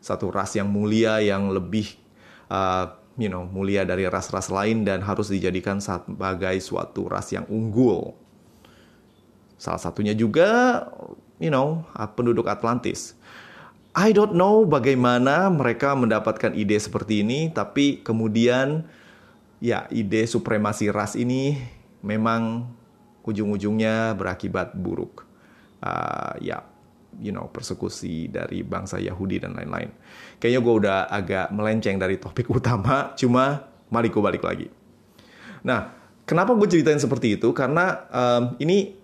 [0.00, 1.92] satu ras yang mulia yang lebih
[2.48, 8.16] uh, you know mulia dari ras-ras lain dan harus dijadikan sebagai suatu ras yang unggul
[9.58, 10.86] Salah satunya juga,
[11.42, 11.82] you know,
[12.14, 13.18] penduduk Atlantis.
[13.90, 18.86] I don't know bagaimana mereka mendapatkan ide seperti ini, tapi kemudian
[19.58, 21.58] ya ide supremasi ras ini
[22.06, 22.70] memang
[23.26, 25.26] ujung-ujungnya berakibat buruk.
[25.82, 26.62] Uh, ya,
[27.16, 29.90] you know, persekusi dari bangsa Yahudi dan lain-lain.
[30.38, 34.68] Kayaknya gue udah agak melenceng dari topik utama, cuma mari gue balik lagi.
[35.64, 35.90] Nah,
[36.28, 37.50] kenapa gue ceritain seperti itu?
[37.56, 38.94] Karena um, ini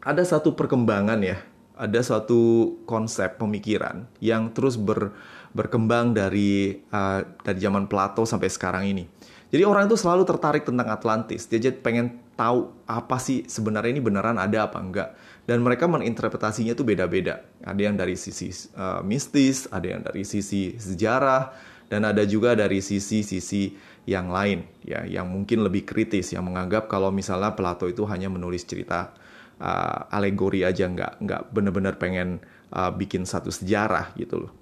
[0.00, 1.42] ada satu perkembangan ya,
[1.76, 5.12] ada suatu konsep pemikiran yang terus ber,
[5.52, 9.04] berkembang dari uh, dari zaman Plato sampai sekarang ini.
[9.46, 11.46] Jadi orang itu selalu tertarik tentang Atlantis.
[11.46, 15.08] Dia jadi pengen tahu apa sih sebenarnya ini beneran ada apa enggak.
[15.46, 17.46] Dan mereka menginterpretasinya itu beda-beda.
[17.62, 21.54] Ada yang dari sisi uh, mistis, ada yang dari sisi sejarah,
[21.86, 27.14] dan ada juga dari sisi-sisi yang lain ya, yang mungkin lebih kritis, yang menganggap kalau
[27.14, 29.14] misalnya Plato itu hanya menulis cerita
[29.62, 32.42] uh, alegori aja, nggak nggak benar-benar pengen
[32.74, 34.52] uh, bikin satu sejarah gitu loh.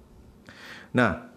[0.93, 1.33] Nah,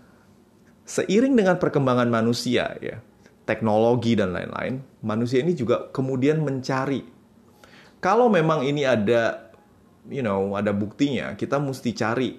[0.84, 3.00] seiring dengan perkembangan manusia ya,
[3.48, 7.00] teknologi dan lain-lain, manusia ini juga kemudian mencari
[7.98, 9.48] kalau memang ini ada
[10.08, 12.30] you know, ada buktinya, kita mesti cari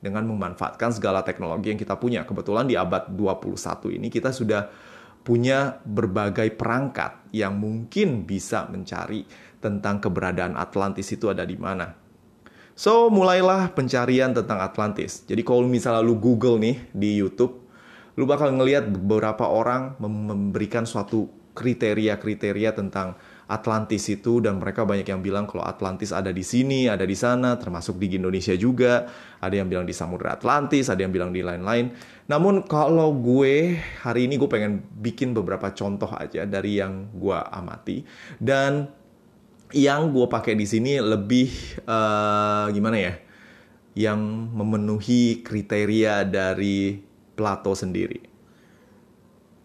[0.00, 2.24] dengan memanfaatkan segala teknologi yang kita punya.
[2.24, 4.70] Kebetulan di abad 21 ini kita sudah
[5.20, 9.28] punya berbagai perangkat yang mungkin bisa mencari
[9.60, 11.92] tentang keberadaan Atlantis itu ada di mana.
[12.72, 15.28] So, mulailah pencarian tentang Atlantis.
[15.28, 17.60] Jadi kalau misalnya lu Google nih di YouTube,
[18.16, 25.18] lu bakal ngelihat beberapa orang memberikan suatu kriteria-kriteria tentang Atlantis itu dan mereka banyak yang
[25.26, 29.10] bilang kalau Atlantis ada di sini, ada di sana, termasuk di Indonesia juga.
[29.42, 31.90] Ada yang bilang di Samudra Atlantis, ada yang bilang di lain-lain.
[32.30, 33.74] Namun kalau gue
[34.06, 38.06] hari ini gue pengen bikin beberapa contoh aja dari yang gue amati
[38.38, 38.86] dan
[39.74, 41.50] yang gue pakai di sini lebih
[41.90, 43.14] uh, gimana ya?
[43.98, 44.20] Yang
[44.54, 47.02] memenuhi kriteria dari
[47.34, 48.22] Plato sendiri.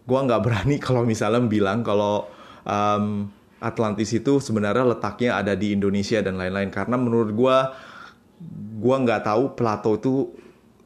[0.09, 2.25] Gue nggak berani kalau misalnya bilang kalau
[2.65, 3.29] um,
[3.63, 7.57] Atlantis itu sebenarnya letaknya ada di Indonesia dan lain-lain karena menurut gue
[8.75, 10.13] gue nggak tahu Plato itu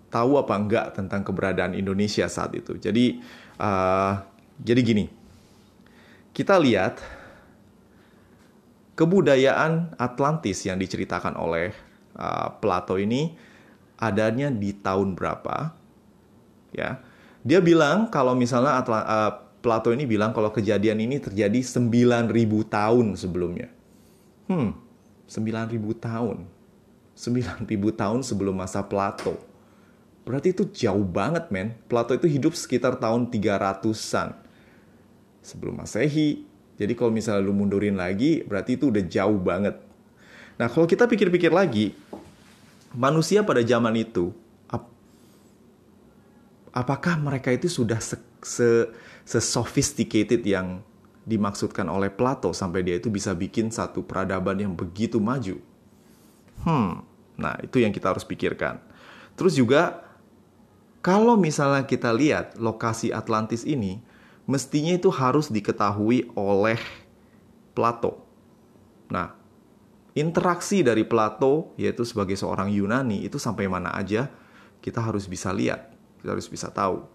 [0.10, 2.78] tahu apa enggak tentang keberadaan Indonesia saat itu.
[2.78, 3.22] Jadi
[3.62, 4.14] uh,
[4.60, 5.06] jadi gini,
[6.34, 7.00] kita lihat
[8.98, 11.72] kebudayaan Atlantis yang diceritakan oleh
[12.18, 13.34] uh, Plato ini
[14.02, 15.74] adanya di tahun berapa
[16.76, 17.00] ya.
[17.40, 22.32] Dia bilang kalau misalnya uh, Plato ini bilang kalau kejadian ini terjadi 9000
[22.72, 23.68] tahun sebelumnya.
[24.48, 24.76] Hmm,
[25.28, 26.48] 9000 tahun.
[27.14, 29.36] 9000 tahun sebelum masa Plato.
[30.24, 31.76] Berarti itu jauh banget, men.
[31.92, 34.40] Plato itu hidup sekitar tahun 300-an.
[35.44, 36.48] Sebelum Masehi.
[36.80, 39.76] Jadi kalau misalnya lu mundurin lagi, berarti itu udah jauh banget.
[40.56, 41.92] Nah, kalau kita pikir-pikir lagi,
[42.96, 44.32] manusia pada zaman itu
[46.74, 48.90] apakah mereka itu sudah se, se,
[49.30, 50.82] se sophisticated yang
[51.22, 55.62] dimaksudkan oleh Plato sampai dia itu bisa bikin satu peradaban yang begitu maju?
[56.66, 57.06] Hmm,
[57.38, 58.82] nah itu yang kita harus pikirkan.
[59.38, 60.02] Terus juga
[61.06, 64.02] kalau misalnya kita lihat lokasi Atlantis ini,
[64.50, 66.82] mestinya itu harus diketahui oleh
[67.78, 68.26] Plato.
[69.14, 69.38] Nah,
[70.18, 74.34] interaksi dari Plato yaitu sebagai seorang Yunani itu sampai mana aja
[74.82, 75.94] kita harus bisa lihat.
[76.18, 77.06] Kita harus bisa tahu.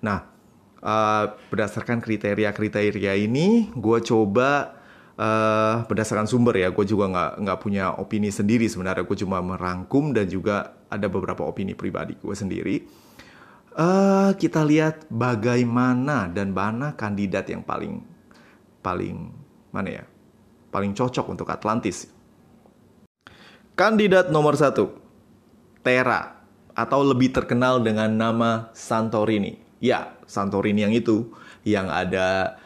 [0.00, 0.37] Nah,
[0.82, 4.78] uh, berdasarkan kriteria-kriteria ini, gue coba
[5.18, 6.70] uh, berdasarkan sumber ya.
[6.70, 9.04] Gue juga nggak nggak punya opini sendiri sebenarnya.
[9.06, 12.76] Gue cuma merangkum dan juga ada beberapa opini pribadi gue sendiri.
[13.78, 18.02] Uh, kita lihat bagaimana dan mana kandidat yang paling
[18.82, 19.30] paling
[19.70, 20.04] mana ya
[20.74, 22.10] paling cocok untuk Atlantis.
[23.78, 24.90] Kandidat nomor satu,
[25.86, 26.42] Tera
[26.74, 29.62] atau lebih terkenal dengan nama Santorini.
[29.78, 31.32] Ya, Santorini yang itu
[31.64, 32.60] yang ada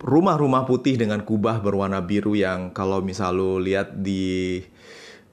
[0.00, 4.62] rumah-rumah putih dengan kubah berwarna biru yang kalau misal lo lihat di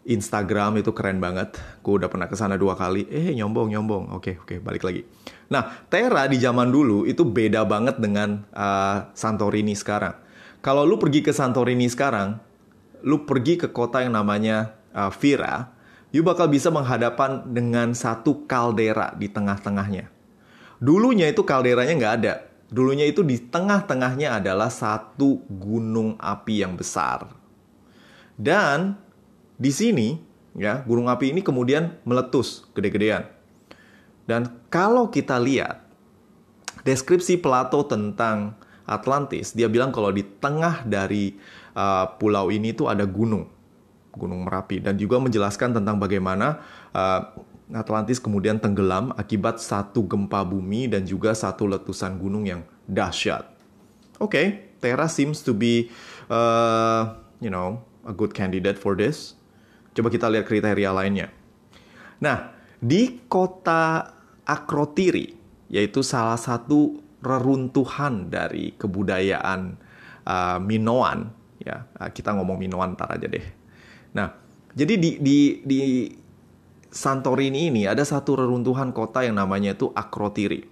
[0.07, 1.59] Instagram itu keren banget.
[1.83, 3.07] Gue udah pernah ke sana dua kali.
[3.11, 4.15] Eh, nyombong, nyombong.
[4.15, 5.03] Oke, oke, balik lagi.
[5.51, 10.15] Nah, Tera di zaman dulu itu beda banget dengan uh, Santorini sekarang.
[10.63, 12.39] Kalau lu pergi ke Santorini sekarang,
[13.03, 15.75] lu pergi ke kota yang namanya uh, Vira,
[16.15, 20.16] you bakal bisa menghadapan dengan satu kaldera di tengah-tengahnya.
[20.77, 22.33] Dulunya itu kalderanya nggak ada.
[22.67, 27.31] Dulunya itu di tengah-tengahnya adalah satu gunung api yang besar.
[28.37, 28.99] Dan
[29.57, 30.19] di sini,
[30.53, 33.25] ya, gunung api ini kemudian meletus gede-gedean.
[34.27, 35.87] Dan kalau kita lihat
[36.83, 41.33] deskripsi Plato tentang Atlantis, dia bilang kalau di tengah dari
[41.73, 43.47] uh, pulau ini itu ada gunung.
[44.17, 46.57] Gunung Merapi dan juga menjelaskan tentang bagaimana
[46.89, 47.21] uh,
[47.75, 53.43] Atlantis kemudian tenggelam akibat satu gempa bumi dan juga satu letusan gunung yang dahsyat.
[54.17, 54.45] Oke, okay,
[54.79, 55.91] Terra seems to be
[56.31, 59.35] uh, you know a good candidate for this.
[59.91, 61.27] Coba kita lihat kriteria lainnya.
[62.23, 64.15] Nah, di kota
[64.47, 65.35] Akrotiri,
[65.67, 69.75] yaitu salah satu reruntuhan dari kebudayaan
[70.23, 73.43] uh, Minoan ya uh, kita ngomong Minoan ntar aja deh
[74.13, 74.37] nah
[74.77, 75.77] jadi di di di
[76.87, 80.63] Santorini ini ada satu reruntuhan kota yang namanya itu Akrotiri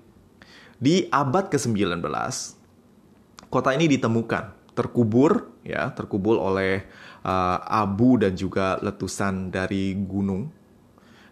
[0.79, 2.03] di abad ke-19
[3.51, 6.83] kota ini ditemukan terkubur ya terkubur oleh
[7.23, 10.51] uh, abu dan juga letusan dari gunung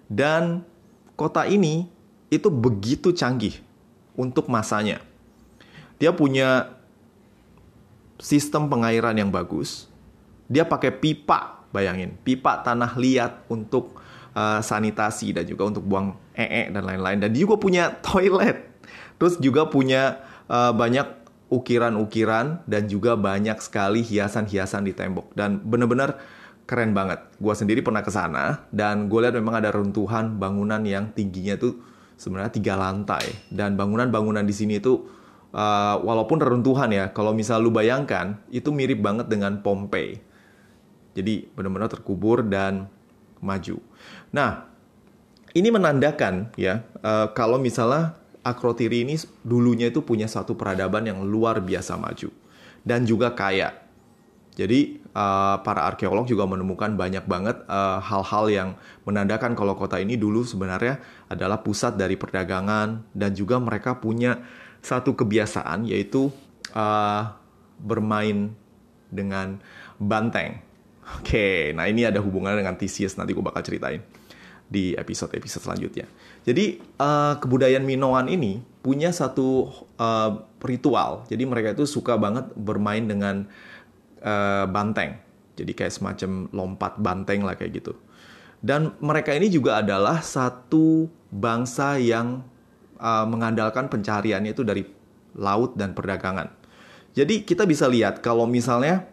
[0.08, 0.64] dan
[1.16, 1.88] kota ini
[2.34, 3.62] itu begitu canggih
[4.18, 5.02] untuk masanya.
[6.02, 6.74] Dia punya
[8.18, 9.90] sistem pengairan yang bagus.
[10.50, 14.02] Dia pakai pipa, bayangin, pipa tanah liat untuk
[14.34, 17.22] uh, sanitasi dan juga untuk buang ee dan lain-lain.
[17.24, 18.70] Dan dia juga punya toilet.
[19.18, 25.32] Terus juga punya uh, banyak ukiran-ukiran dan juga banyak sekali hiasan-hiasan di tembok.
[25.38, 26.18] Dan benar-benar
[26.66, 27.22] keren banget.
[27.38, 31.94] Gue sendiri pernah ke sana dan gue lihat memang ada runtuhan bangunan yang tingginya tuh
[32.18, 35.04] sebenarnya tiga lantai dan bangunan-bangunan di sini itu
[35.52, 40.24] uh, walaupun reruntuhan ya kalau misal lu bayangkan itu mirip banget dengan Pompei
[41.14, 42.90] jadi benar-benar terkubur dan
[43.44, 43.84] maju
[44.34, 44.68] nah
[45.54, 51.64] ini menandakan ya uh, kalau misalnya Akrotiri ini dulunya itu punya satu peradaban yang luar
[51.64, 52.28] biasa maju
[52.84, 53.72] dan juga kaya
[54.54, 58.70] jadi uh, para arkeolog juga menemukan banyak banget uh, hal-hal yang
[59.08, 64.46] menandakan kalau kota ini dulu sebenarnya adalah pusat dari perdagangan dan juga mereka punya
[64.84, 66.30] satu kebiasaan yaitu
[66.78, 67.34] uh,
[67.82, 68.54] bermain
[69.10, 69.58] dengan
[69.98, 70.62] banteng.
[71.20, 74.06] Oke, okay, nah ini ada hubungannya dengan Theseus nanti gue bakal ceritain
[74.74, 76.10] di episode-episode selanjutnya.
[76.42, 79.70] Jadi uh, kebudayaan Minoan ini punya satu
[80.02, 81.30] uh, ritual.
[81.30, 83.46] Jadi mereka itu suka banget bermain dengan
[84.26, 85.22] uh, banteng.
[85.54, 87.94] Jadi kayak semacam lompat banteng lah kayak gitu.
[88.58, 92.42] Dan mereka ini juga adalah satu bangsa yang
[92.98, 94.82] uh, mengandalkan pencariannya itu dari
[95.38, 96.50] laut dan perdagangan.
[97.14, 99.06] Jadi kita bisa lihat kalau misalnya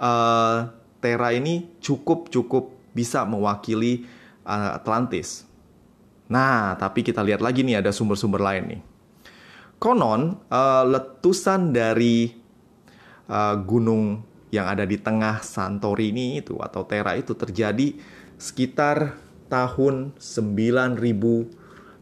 [0.00, 0.72] uh,
[1.02, 4.06] Terra ini cukup cukup bisa mewakili
[4.46, 5.46] Atlantis.
[6.32, 8.82] Nah, tapi kita lihat lagi nih ada sumber-sumber lain nih.
[9.82, 12.30] Konon uh, letusan dari
[13.26, 14.22] uh, gunung
[14.54, 17.96] yang ada di tengah Santorini itu atau Terra itu terjadi
[18.38, 19.18] sekitar
[19.50, 21.02] tahun 9000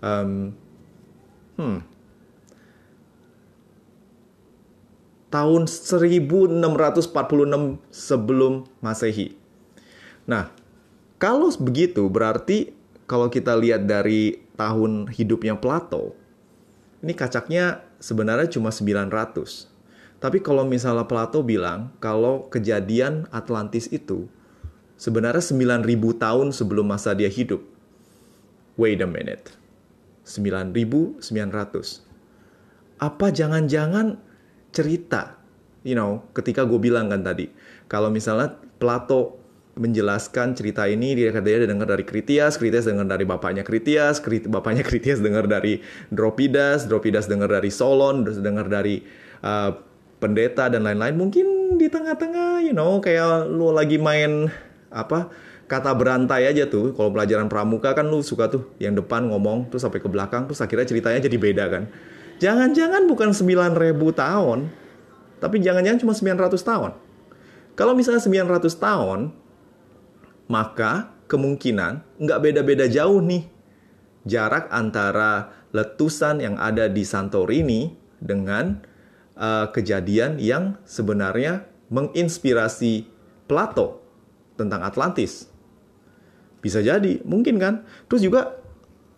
[0.02, 0.52] um,
[1.56, 1.78] hmm,
[5.30, 6.66] tahun 1646
[7.88, 9.38] sebelum Masehi.
[10.26, 10.50] Nah,
[11.20, 12.72] kalau begitu berarti
[13.04, 16.16] kalau kita lihat dari tahun hidupnya Plato,
[17.04, 19.68] ini kacaknya sebenarnya cuma 900.
[20.20, 24.28] Tapi kalau misalnya Plato bilang kalau kejadian Atlantis itu
[25.00, 25.84] sebenarnya 9000
[26.16, 27.64] tahun sebelum masa dia hidup.
[28.80, 29.56] Wait a minute.
[30.24, 31.20] 9900.
[33.00, 34.20] Apa jangan-jangan
[34.76, 35.40] cerita,
[35.84, 37.48] you know, ketika gue bilang kan tadi,
[37.88, 39.39] kalau misalnya Plato
[39.78, 44.18] menjelaskan cerita ini dia katanya dengar dari Kritias, Kritias dengar dari bapaknya Kritias,
[44.50, 45.78] bapaknya Kritias dengar dari
[46.10, 49.02] Dropidas, Dropidas dengar dari Solon, dengar dari
[49.46, 49.70] uh,
[50.18, 51.16] pendeta dan lain-lain.
[51.16, 54.50] Mungkin di tengah-tengah you know kayak lu lagi main
[54.90, 55.30] apa
[55.70, 56.90] kata berantai aja tuh.
[56.92, 60.58] Kalau pelajaran pramuka kan lu suka tuh yang depan ngomong terus sampai ke belakang terus
[60.58, 61.84] akhirnya ceritanya jadi beda kan.
[62.40, 64.58] Jangan-jangan bukan 9000 tahun
[65.40, 66.90] tapi jangan-jangan cuma 900 tahun.
[67.78, 69.32] Kalau misalnya 900 tahun
[70.50, 73.46] maka kemungkinan nggak beda-beda jauh nih
[74.26, 78.82] jarak antara letusan yang ada di Santorini dengan
[79.38, 83.06] uh, kejadian yang sebenarnya menginspirasi
[83.48, 84.02] Plato
[84.54, 85.50] tentang Atlantis.
[86.60, 87.88] Bisa jadi, mungkin kan?
[88.06, 88.60] Terus juga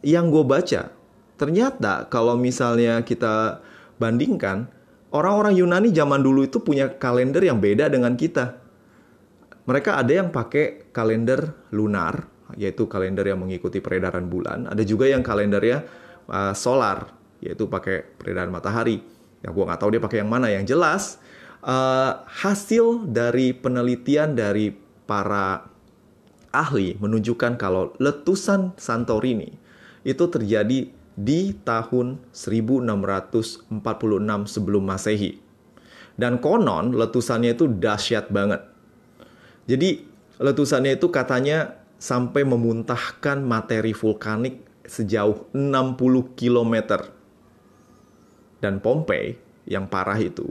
[0.00, 0.94] yang gue baca,
[1.36, 3.60] ternyata kalau misalnya kita
[3.98, 4.70] bandingkan,
[5.10, 8.61] orang-orang Yunani zaman dulu itu punya kalender yang beda dengan kita.
[9.62, 12.26] Mereka ada yang pakai kalender lunar,
[12.58, 14.66] yaitu kalender yang mengikuti peredaran bulan.
[14.66, 15.86] Ada juga yang kalendernya
[16.26, 19.02] uh, solar, yaitu pakai peredaran matahari.
[19.42, 20.50] Ya gue nggak tahu dia pakai yang mana.
[20.50, 21.02] Yang jelas
[21.62, 24.74] uh, hasil dari penelitian dari
[25.06, 25.66] para
[26.52, 29.56] ahli menunjukkan kalau letusan Santorini
[30.02, 33.70] itu terjadi di tahun 1646
[34.48, 35.38] sebelum Masehi.
[36.12, 38.71] Dan konon letusannya itu dahsyat banget.
[39.66, 40.02] Jadi
[40.42, 47.14] letusannya itu katanya sampai memuntahkan materi vulkanik sejauh 60 kilometer
[48.58, 49.38] dan Pompei
[49.70, 50.50] yang parah itu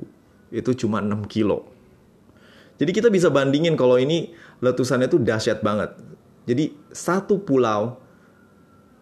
[0.51, 1.67] itu cuma 6 kilo.
[2.79, 5.95] Jadi kita bisa bandingin kalau ini letusannya itu dahsyat banget.
[6.49, 8.01] Jadi satu pulau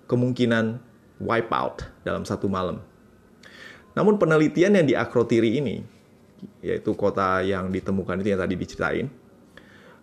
[0.05, 0.77] kemungkinan
[1.21, 2.81] wipe out dalam satu malam.
[3.97, 5.81] Namun penelitian yang di Akrotiri ini,
[6.59, 9.07] yaitu kota yang ditemukan itu yang tadi diceritain,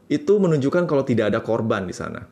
[0.07, 2.22] itu menunjukkan kalau tidak ada korban di sana.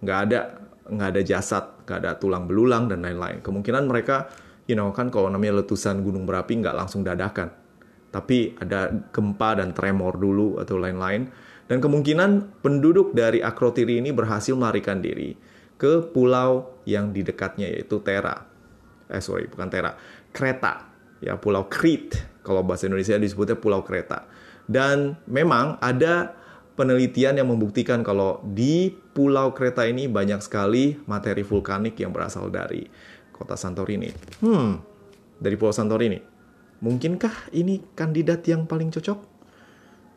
[0.00, 0.40] Nggak ada
[0.84, 3.40] nggak ada jasad, nggak ada tulang belulang dan lain-lain.
[3.40, 4.28] Kemungkinan mereka,
[4.68, 7.48] you know kan kalau namanya letusan gunung berapi nggak langsung dadakan,
[8.12, 11.28] tapi ada gempa dan tremor dulu atau lain-lain.
[11.64, 15.32] Dan kemungkinan penduduk dari Akrotiri ini berhasil melarikan diri
[15.80, 18.36] ke pulau yang di dekatnya yaitu Tera.
[19.08, 19.96] Eh sorry, bukan Tera,
[20.32, 20.92] Kreta.
[21.24, 22.44] Ya, Pulau Crete.
[22.44, 24.28] Kalau bahasa Indonesia disebutnya Pulau Kreta.
[24.68, 26.36] Dan memang ada
[26.74, 32.86] penelitian yang membuktikan kalau di Pulau Kreta ini banyak sekali materi vulkanik yang berasal dari
[33.30, 34.10] kota Santorini.
[34.42, 34.82] Hmm,
[35.38, 36.18] dari Pulau Santorini.
[36.82, 39.18] Mungkinkah ini kandidat yang paling cocok?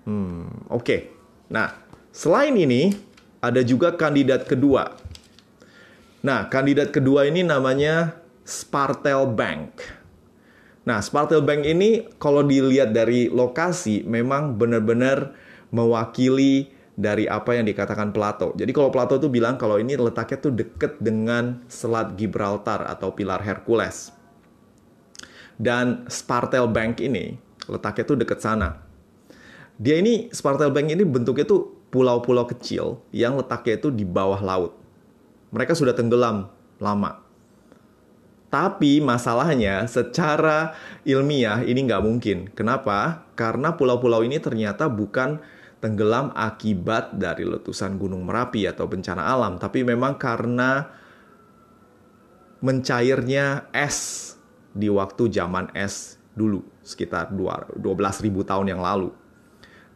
[0.09, 0.83] Hmm, oke.
[0.83, 1.01] Okay.
[1.47, 1.71] Nah,
[2.11, 2.91] selain ini
[3.39, 4.97] ada juga kandidat kedua.
[6.25, 9.79] Nah, kandidat kedua ini namanya Spartel Bank.
[10.83, 15.35] Nah, Spartel Bank ini kalau dilihat dari lokasi memang benar-benar
[15.71, 18.57] mewakili dari apa yang dikatakan Plato.
[18.57, 23.45] Jadi kalau Plato tuh bilang kalau ini letaknya tuh deket dengan Selat Gibraltar atau Pilar
[23.45, 24.09] Hercules.
[25.57, 27.37] Dan Spartel Bank ini
[27.69, 28.81] letaknya tuh deket sana.
[29.77, 34.73] Dia ini Spartel Bank ini bentuknya tuh pulau-pulau kecil yang letaknya itu di bawah laut.
[35.53, 36.49] Mereka sudah tenggelam
[36.81, 37.21] lama.
[38.47, 42.37] Tapi masalahnya secara ilmiah ini nggak mungkin.
[42.55, 43.27] Kenapa?
[43.37, 45.43] Karena pulau-pulau ini ternyata bukan
[45.77, 50.89] tenggelam akibat dari letusan Gunung Merapi atau bencana alam, tapi memang karena
[52.61, 54.33] mencairnya es
[54.73, 57.77] di waktu zaman es dulu, sekitar 12.000
[58.45, 59.13] tahun yang lalu.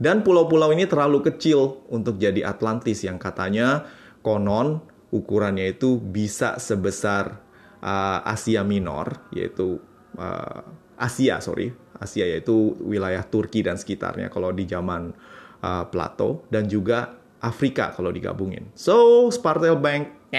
[0.02, 3.86] Dan pulau-pulau ini terlalu kecil untuk jadi Atlantis yang katanya
[4.26, 4.82] konon
[5.14, 7.38] ukurannya itu bisa sebesar
[7.86, 9.78] uh, Asia Minor, yaitu
[10.18, 10.62] uh,
[10.98, 11.70] Asia, sorry,
[12.02, 15.14] Asia yaitu wilayah Turki dan sekitarnya kalau di zaman
[15.62, 18.70] uh, Plato dan juga Afrika kalau digabungin.
[18.78, 20.30] So, Spartel Bank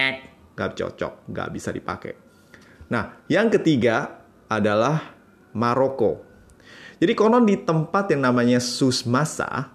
[0.55, 2.15] nggak cocok, nggak bisa dipakai.
[2.93, 5.17] Nah, yang ketiga adalah
[5.57, 6.23] Maroko.
[7.03, 9.75] Jadi konon di tempat yang namanya Susmasa,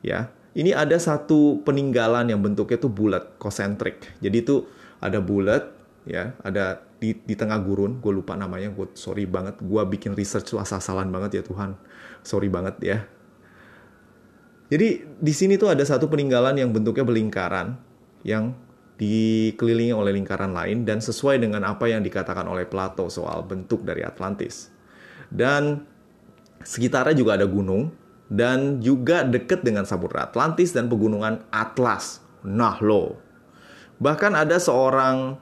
[0.00, 4.16] ya, ini ada satu peninggalan yang bentuknya tuh bulat, konsentrik.
[4.24, 4.64] Jadi itu
[5.02, 5.68] ada bulat,
[6.08, 10.56] ya, ada di, di tengah gurun, gue lupa namanya, gue sorry banget, gue bikin research
[10.56, 11.76] asal-asalan banget ya Tuhan,
[12.24, 12.98] sorry banget ya.
[14.68, 17.76] Jadi di sini tuh ada satu peninggalan yang bentuknya berlingkaran,
[18.24, 18.52] yang
[19.00, 24.04] dikelilingi oleh lingkaran lain dan sesuai dengan apa yang dikatakan oleh Plato soal bentuk dari
[24.04, 24.68] Atlantis.
[25.32, 25.86] Dan
[26.62, 27.94] Sekitarnya juga ada gunung
[28.28, 32.20] dan juga dekat dengan Samudra Atlantis dan pegunungan Atlas.
[32.42, 33.18] Nah lo.
[33.98, 35.38] Bahkan ada seorang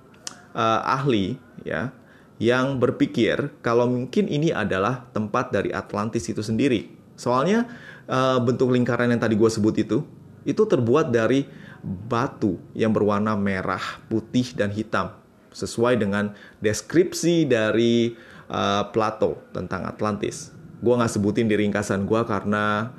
[0.56, 1.92] uh, ahli ya
[2.36, 6.92] yang berpikir kalau mungkin ini adalah tempat dari Atlantis itu sendiri.
[7.16, 7.64] Soalnya
[8.10, 9.98] uh, bentuk lingkaran yang tadi gue sebut itu
[10.46, 11.42] itu terbuat dari
[11.82, 15.14] batu yang berwarna merah, putih dan hitam
[15.50, 18.14] sesuai dengan deskripsi dari
[18.50, 22.92] uh, Plato tentang Atlantis gue nggak sebutin di ringkasan gue karena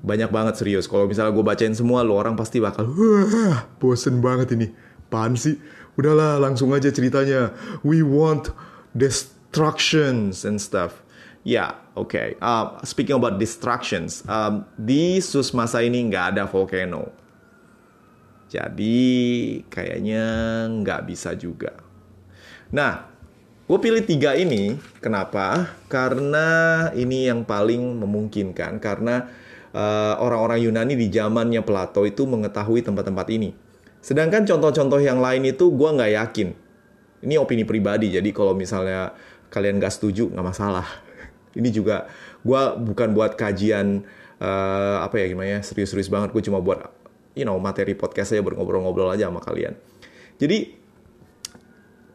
[0.00, 0.88] banyak banget serius.
[0.88, 4.72] Kalau misalnya gue bacain semua, lo orang pasti bakal, wah, bosen banget ini.
[5.12, 5.60] Pan sih?
[6.00, 7.52] Udahlah, langsung aja ceritanya.
[7.84, 8.48] We want
[8.96, 11.04] destructions and stuff.
[11.40, 12.12] Ya, oke.
[12.12, 12.28] Okay.
[12.36, 17.08] Uh, speaking about destructions, um, di Susmasa ini nggak ada volcano.
[18.50, 19.08] Jadi
[19.70, 20.24] kayaknya
[20.68, 21.70] nggak bisa juga.
[22.74, 23.10] Nah,
[23.70, 25.78] Gue pilih tiga ini, kenapa?
[25.86, 29.30] Karena ini yang paling memungkinkan, karena
[29.70, 33.54] eh, orang-orang Yunani di zamannya Plato itu mengetahui tempat-tempat ini.
[34.02, 36.48] Sedangkan contoh-contoh yang lain itu gue nggak yakin.
[37.22, 39.14] Ini opini pribadi, jadi kalau misalnya
[39.54, 40.90] kalian nggak setuju, nggak masalah.
[41.54, 42.06] Ini juga
[42.46, 44.06] gue bukan buat kajian
[44.38, 46.30] uh, apa ya gimana ya serius-serius banget.
[46.30, 46.90] Gue cuma buat
[47.34, 49.74] you know materi podcast saya ngobrol-ngobrol aja sama kalian.
[50.40, 50.78] Jadi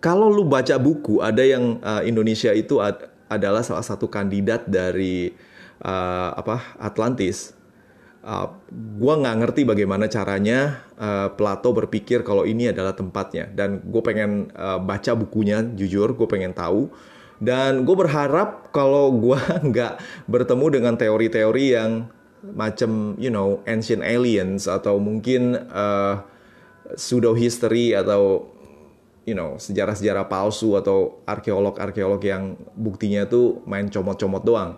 [0.01, 5.33] kalau lu baca buku ada yang uh, Indonesia itu ad, adalah salah satu kandidat dari
[5.81, 7.57] uh, apa Atlantis.
[8.25, 8.57] Uh,
[8.97, 14.49] gua nggak ngerti bagaimana caranya uh, Plato berpikir kalau ini adalah tempatnya dan gue pengen
[14.57, 16.89] uh, baca bukunya jujur gue pengen tahu
[17.39, 19.39] dan gue berharap kalau gue
[19.71, 21.91] nggak bertemu dengan teori-teori yang
[22.45, 26.21] macam you know ancient aliens atau mungkin uh,
[26.93, 28.45] pseudo history atau
[29.25, 34.77] you know sejarah-sejarah palsu atau arkeolog-arkeolog yang buktinya itu main comot-comot doang.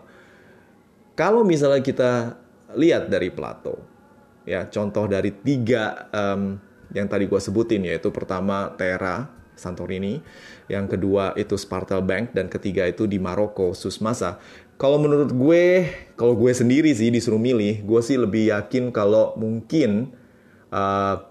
[1.17, 2.37] Kalau misalnya kita
[2.77, 3.81] lihat dari Plato,
[4.47, 6.61] ya contoh dari tiga um,
[6.93, 9.27] yang tadi gue sebutin yaitu pertama Tera,
[9.57, 10.21] Santorini.
[10.71, 14.39] Yang kedua itu Spartel Bank dan ketiga itu di Maroko Susmasa.
[14.77, 20.13] Kalau menurut gue, kalau gue sendiri sih disuruh milih, gue sih lebih yakin kalau mungkin
[20.69, 21.25] uh,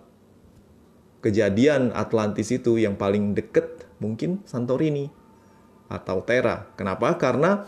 [1.23, 5.09] kejadian Atlantis itu yang paling deket mungkin Santorini
[5.87, 6.67] atau Terra.
[6.75, 7.15] Kenapa?
[7.15, 7.65] Karena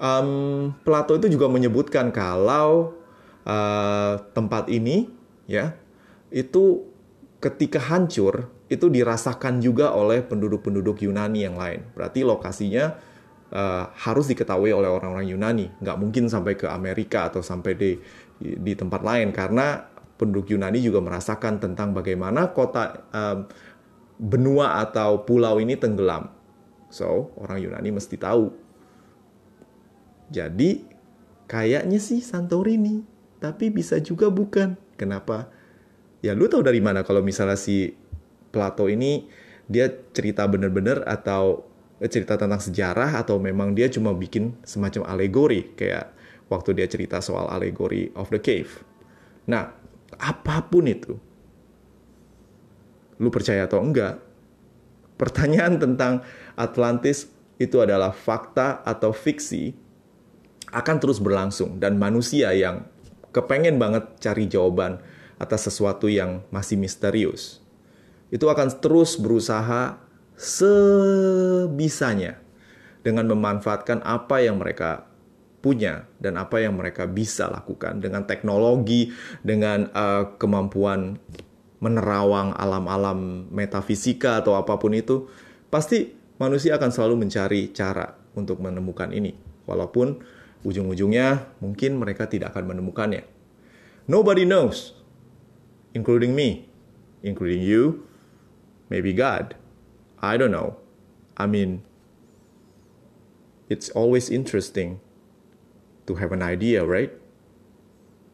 [0.00, 2.96] um, Plato itu juga menyebutkan kalau
[3.44, 5.12] uh, tempat ini
[5.44, 5.76] ya
[6.32, 6.84] itu
[7.40, 11.88] ketika hancur itu dirasakan juga oleh penduduk-penduduk Yunani yang lain.
[11.96, 12.92] Berarti lokasinya
[13.52, 15.66] uh, harus diketahui oleh orang-orang Yunani.
[15.80, 17.92] Nggak mungkin sampai ke Amerika atau sampai di
[18.38, 19.82] di tempat lain karena
[20.20, 23.48] penduduk Yunani juga merasakan tentang bagaimana kota um,
[24.20, 26.28] benua atau pulau ini tenggelam.
[26.92, 28.52] So orang Yunani mesti tahu.
[30.28, 30.84] Jadi
[31.48, 33.00] kayaknya sih Santorini,
[33.40, 34.76] tapi bisa juga bukan.
[35.00, 35.48] Kenapa?
[36.18, 37.94] ya lu tahu dari mana kalau misalnya si
[38.48, 39.28] Plato ini
[39.68, 41.68] dia cerita bener-bener atau
[42.00, 46.14] eh, cerita tentang sejarah atau memang dia cuma bikin semacam alegori kayak
[46.48, 48.80] waktu dia cerita soal alegori of the cave.
[49.48, 49.72] Nah,
[50.16, 51.16] apa pun itu,
[53.20, 54.20] lu percaya atau enggak,
[55.20, 56.24] pertanyaan tentang
[56.56, 57.28] Atlantis
[57.60, 59.74] itu adalah fakta atau fiksi
[60.68, 62.84] akan terus berlangsung dan manusia yang
[63.32, 65.00] kepengen banget cari jawaban
[65.40, 67.62] atas sesuatu yang masih misterius.
[68.28, 69.96] Itu akan terus berusaha
[70.38, 72.38] sebisanya
[73.02, 75.08] dengan memanfaatkan apa yang mereka
[75.58, 79.10] punya dan apa yang mereka bisa lakukan dengan teknologi,
[79.42, 81.18] dengan uh, kemampuan
[81.82, 85.26] menerawang alam-alam metafisika atau apa pun itu,
[85.70, 89.34] pasti manusia akan selalu mencari cara untuk menemukan ini.
[89.66, 90.22] Walaupun
[90.62, 93.26] ujung-ujungnya mungkin mereka tidak akan menemukannya.
[94.08, 94.94] Nobody knows
[95.92, 96.70] including me,
[97.26, 98.07] including you,
[98.88, 99.54] maybe God.
[100.18, 100.82] I don't know.
[101.38, 101.86] I mean,
[103.70, 104.98] it's always interesting
[106.10, 107.14] to have an idea, right?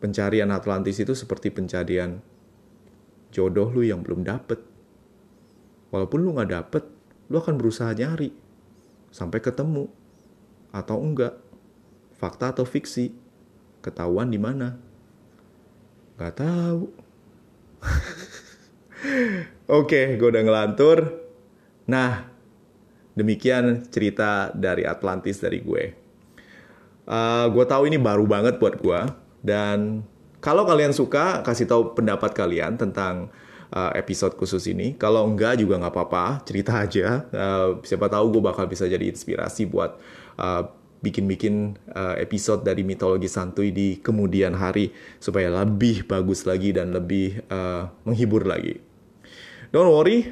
[0.01, 2.25] Pencarian Atlantis itu seperti pencarian
[3.35, 4.63] jodoh lu yang belum dapet.
[5.91, 6.85] Walaupun lu nggak dapet,
[7.29, 8.31] lu akan berusaha nyari
[9.15, 9.91] sampai ketemu
[10.75, 11.39] atau enggak.
[12.15, 13.11] Fakta atau fiksi,
[13.83, 14.79] ketahuan di mana?
[16.15, 16.89] Gak tahu.
[19.65, 20.99] Oke, gue udah ngelantur.
[21.89, 22.29] Nah,
[23.17, 25.85] demikian cerita dari Atlantis dari gue.
[27.05, 29.01] Uh, gue tahu ini baru banget buat gue.
[29.45, 30.05] Dan
[30.41, 33.29] kalau kalian suka, kasih tahu pendapat kalian tentang
[33.73, 34.97] uh, episode khusus ini.
[34.97, 37.25] Kalau enggak juga nggak apa-apa, cerita aja.
[37.33, 39.97] Uh, siapa tahu gue bakal bisa jadi inspirasi buat
[40.41, 40.65] uh,
[41.05, 44.89] bikin-bikin uh, episode dari mitologi santuy di kemudian hari
[45.21, 48.94] supaya lebih bagus lagi dan lebih uh, menghibur lagi.
[49.75, 50.31] Don't worry,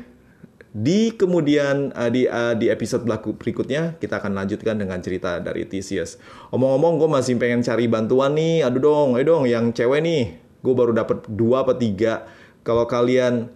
[0.71, 6.15] di kemudian uh, di uh, di episode berikutnya kita akan lanjutkan dengan cerita dari Theseus.
[6.55, 8.63] Omong-omong, gue masih pengen cari bantuan nih.
[8.63, 10.39] Aduh dong, ayo dong, yang cewek nih.
[10.63, 12.31] Gue baru dapat dua atau tiga.
[12.63, 13.51] Kalau kalian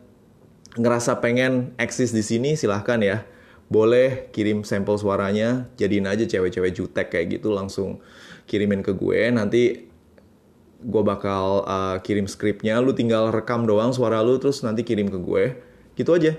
[0.74, 3.22] ngerasa pengen eksis di sini, silahkan ya
[3.70, 7.98] boleh kirim sampel suaranya jadiin aja cewek-cewek jutek kayak gitu langsung
[8.46, 9.90] kirimin ke gue nanti
[10.78, 15.18] gue bakal uh, kirim skripnya lu tinggal rekam doang suara lu terus nanti kirim ke
[15.18, 15.44] gue
[15.96, 16.36] gitu aja.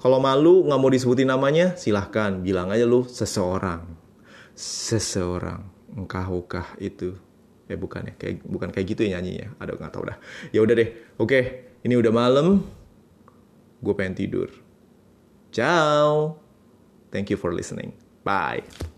[0.00, 2.40] Kalau malu nggak mau disebutin namanya silahkan.
[2.40, 3.84] Bilang aja lu seseorang.
[4.56, 5.68] Seseorang.
[5.92, 7.14] Engkahukah itu?
[7.70, 9.54] Eh bukan ya kayak bukan kayak gitu ya nyanyinya.
[9.60, 10.16] Ada nggak tau dah.
[10.50, 10.88] Ya udah deh.
[11.20, 12.64] Oke ini udah malam.
[13.84, 14.48] Gue pengen tidur.
[15.52, 16.40] Ciao.
[17.12, 17.92] Thank you for listening.
[18.24, 18.89] Bye.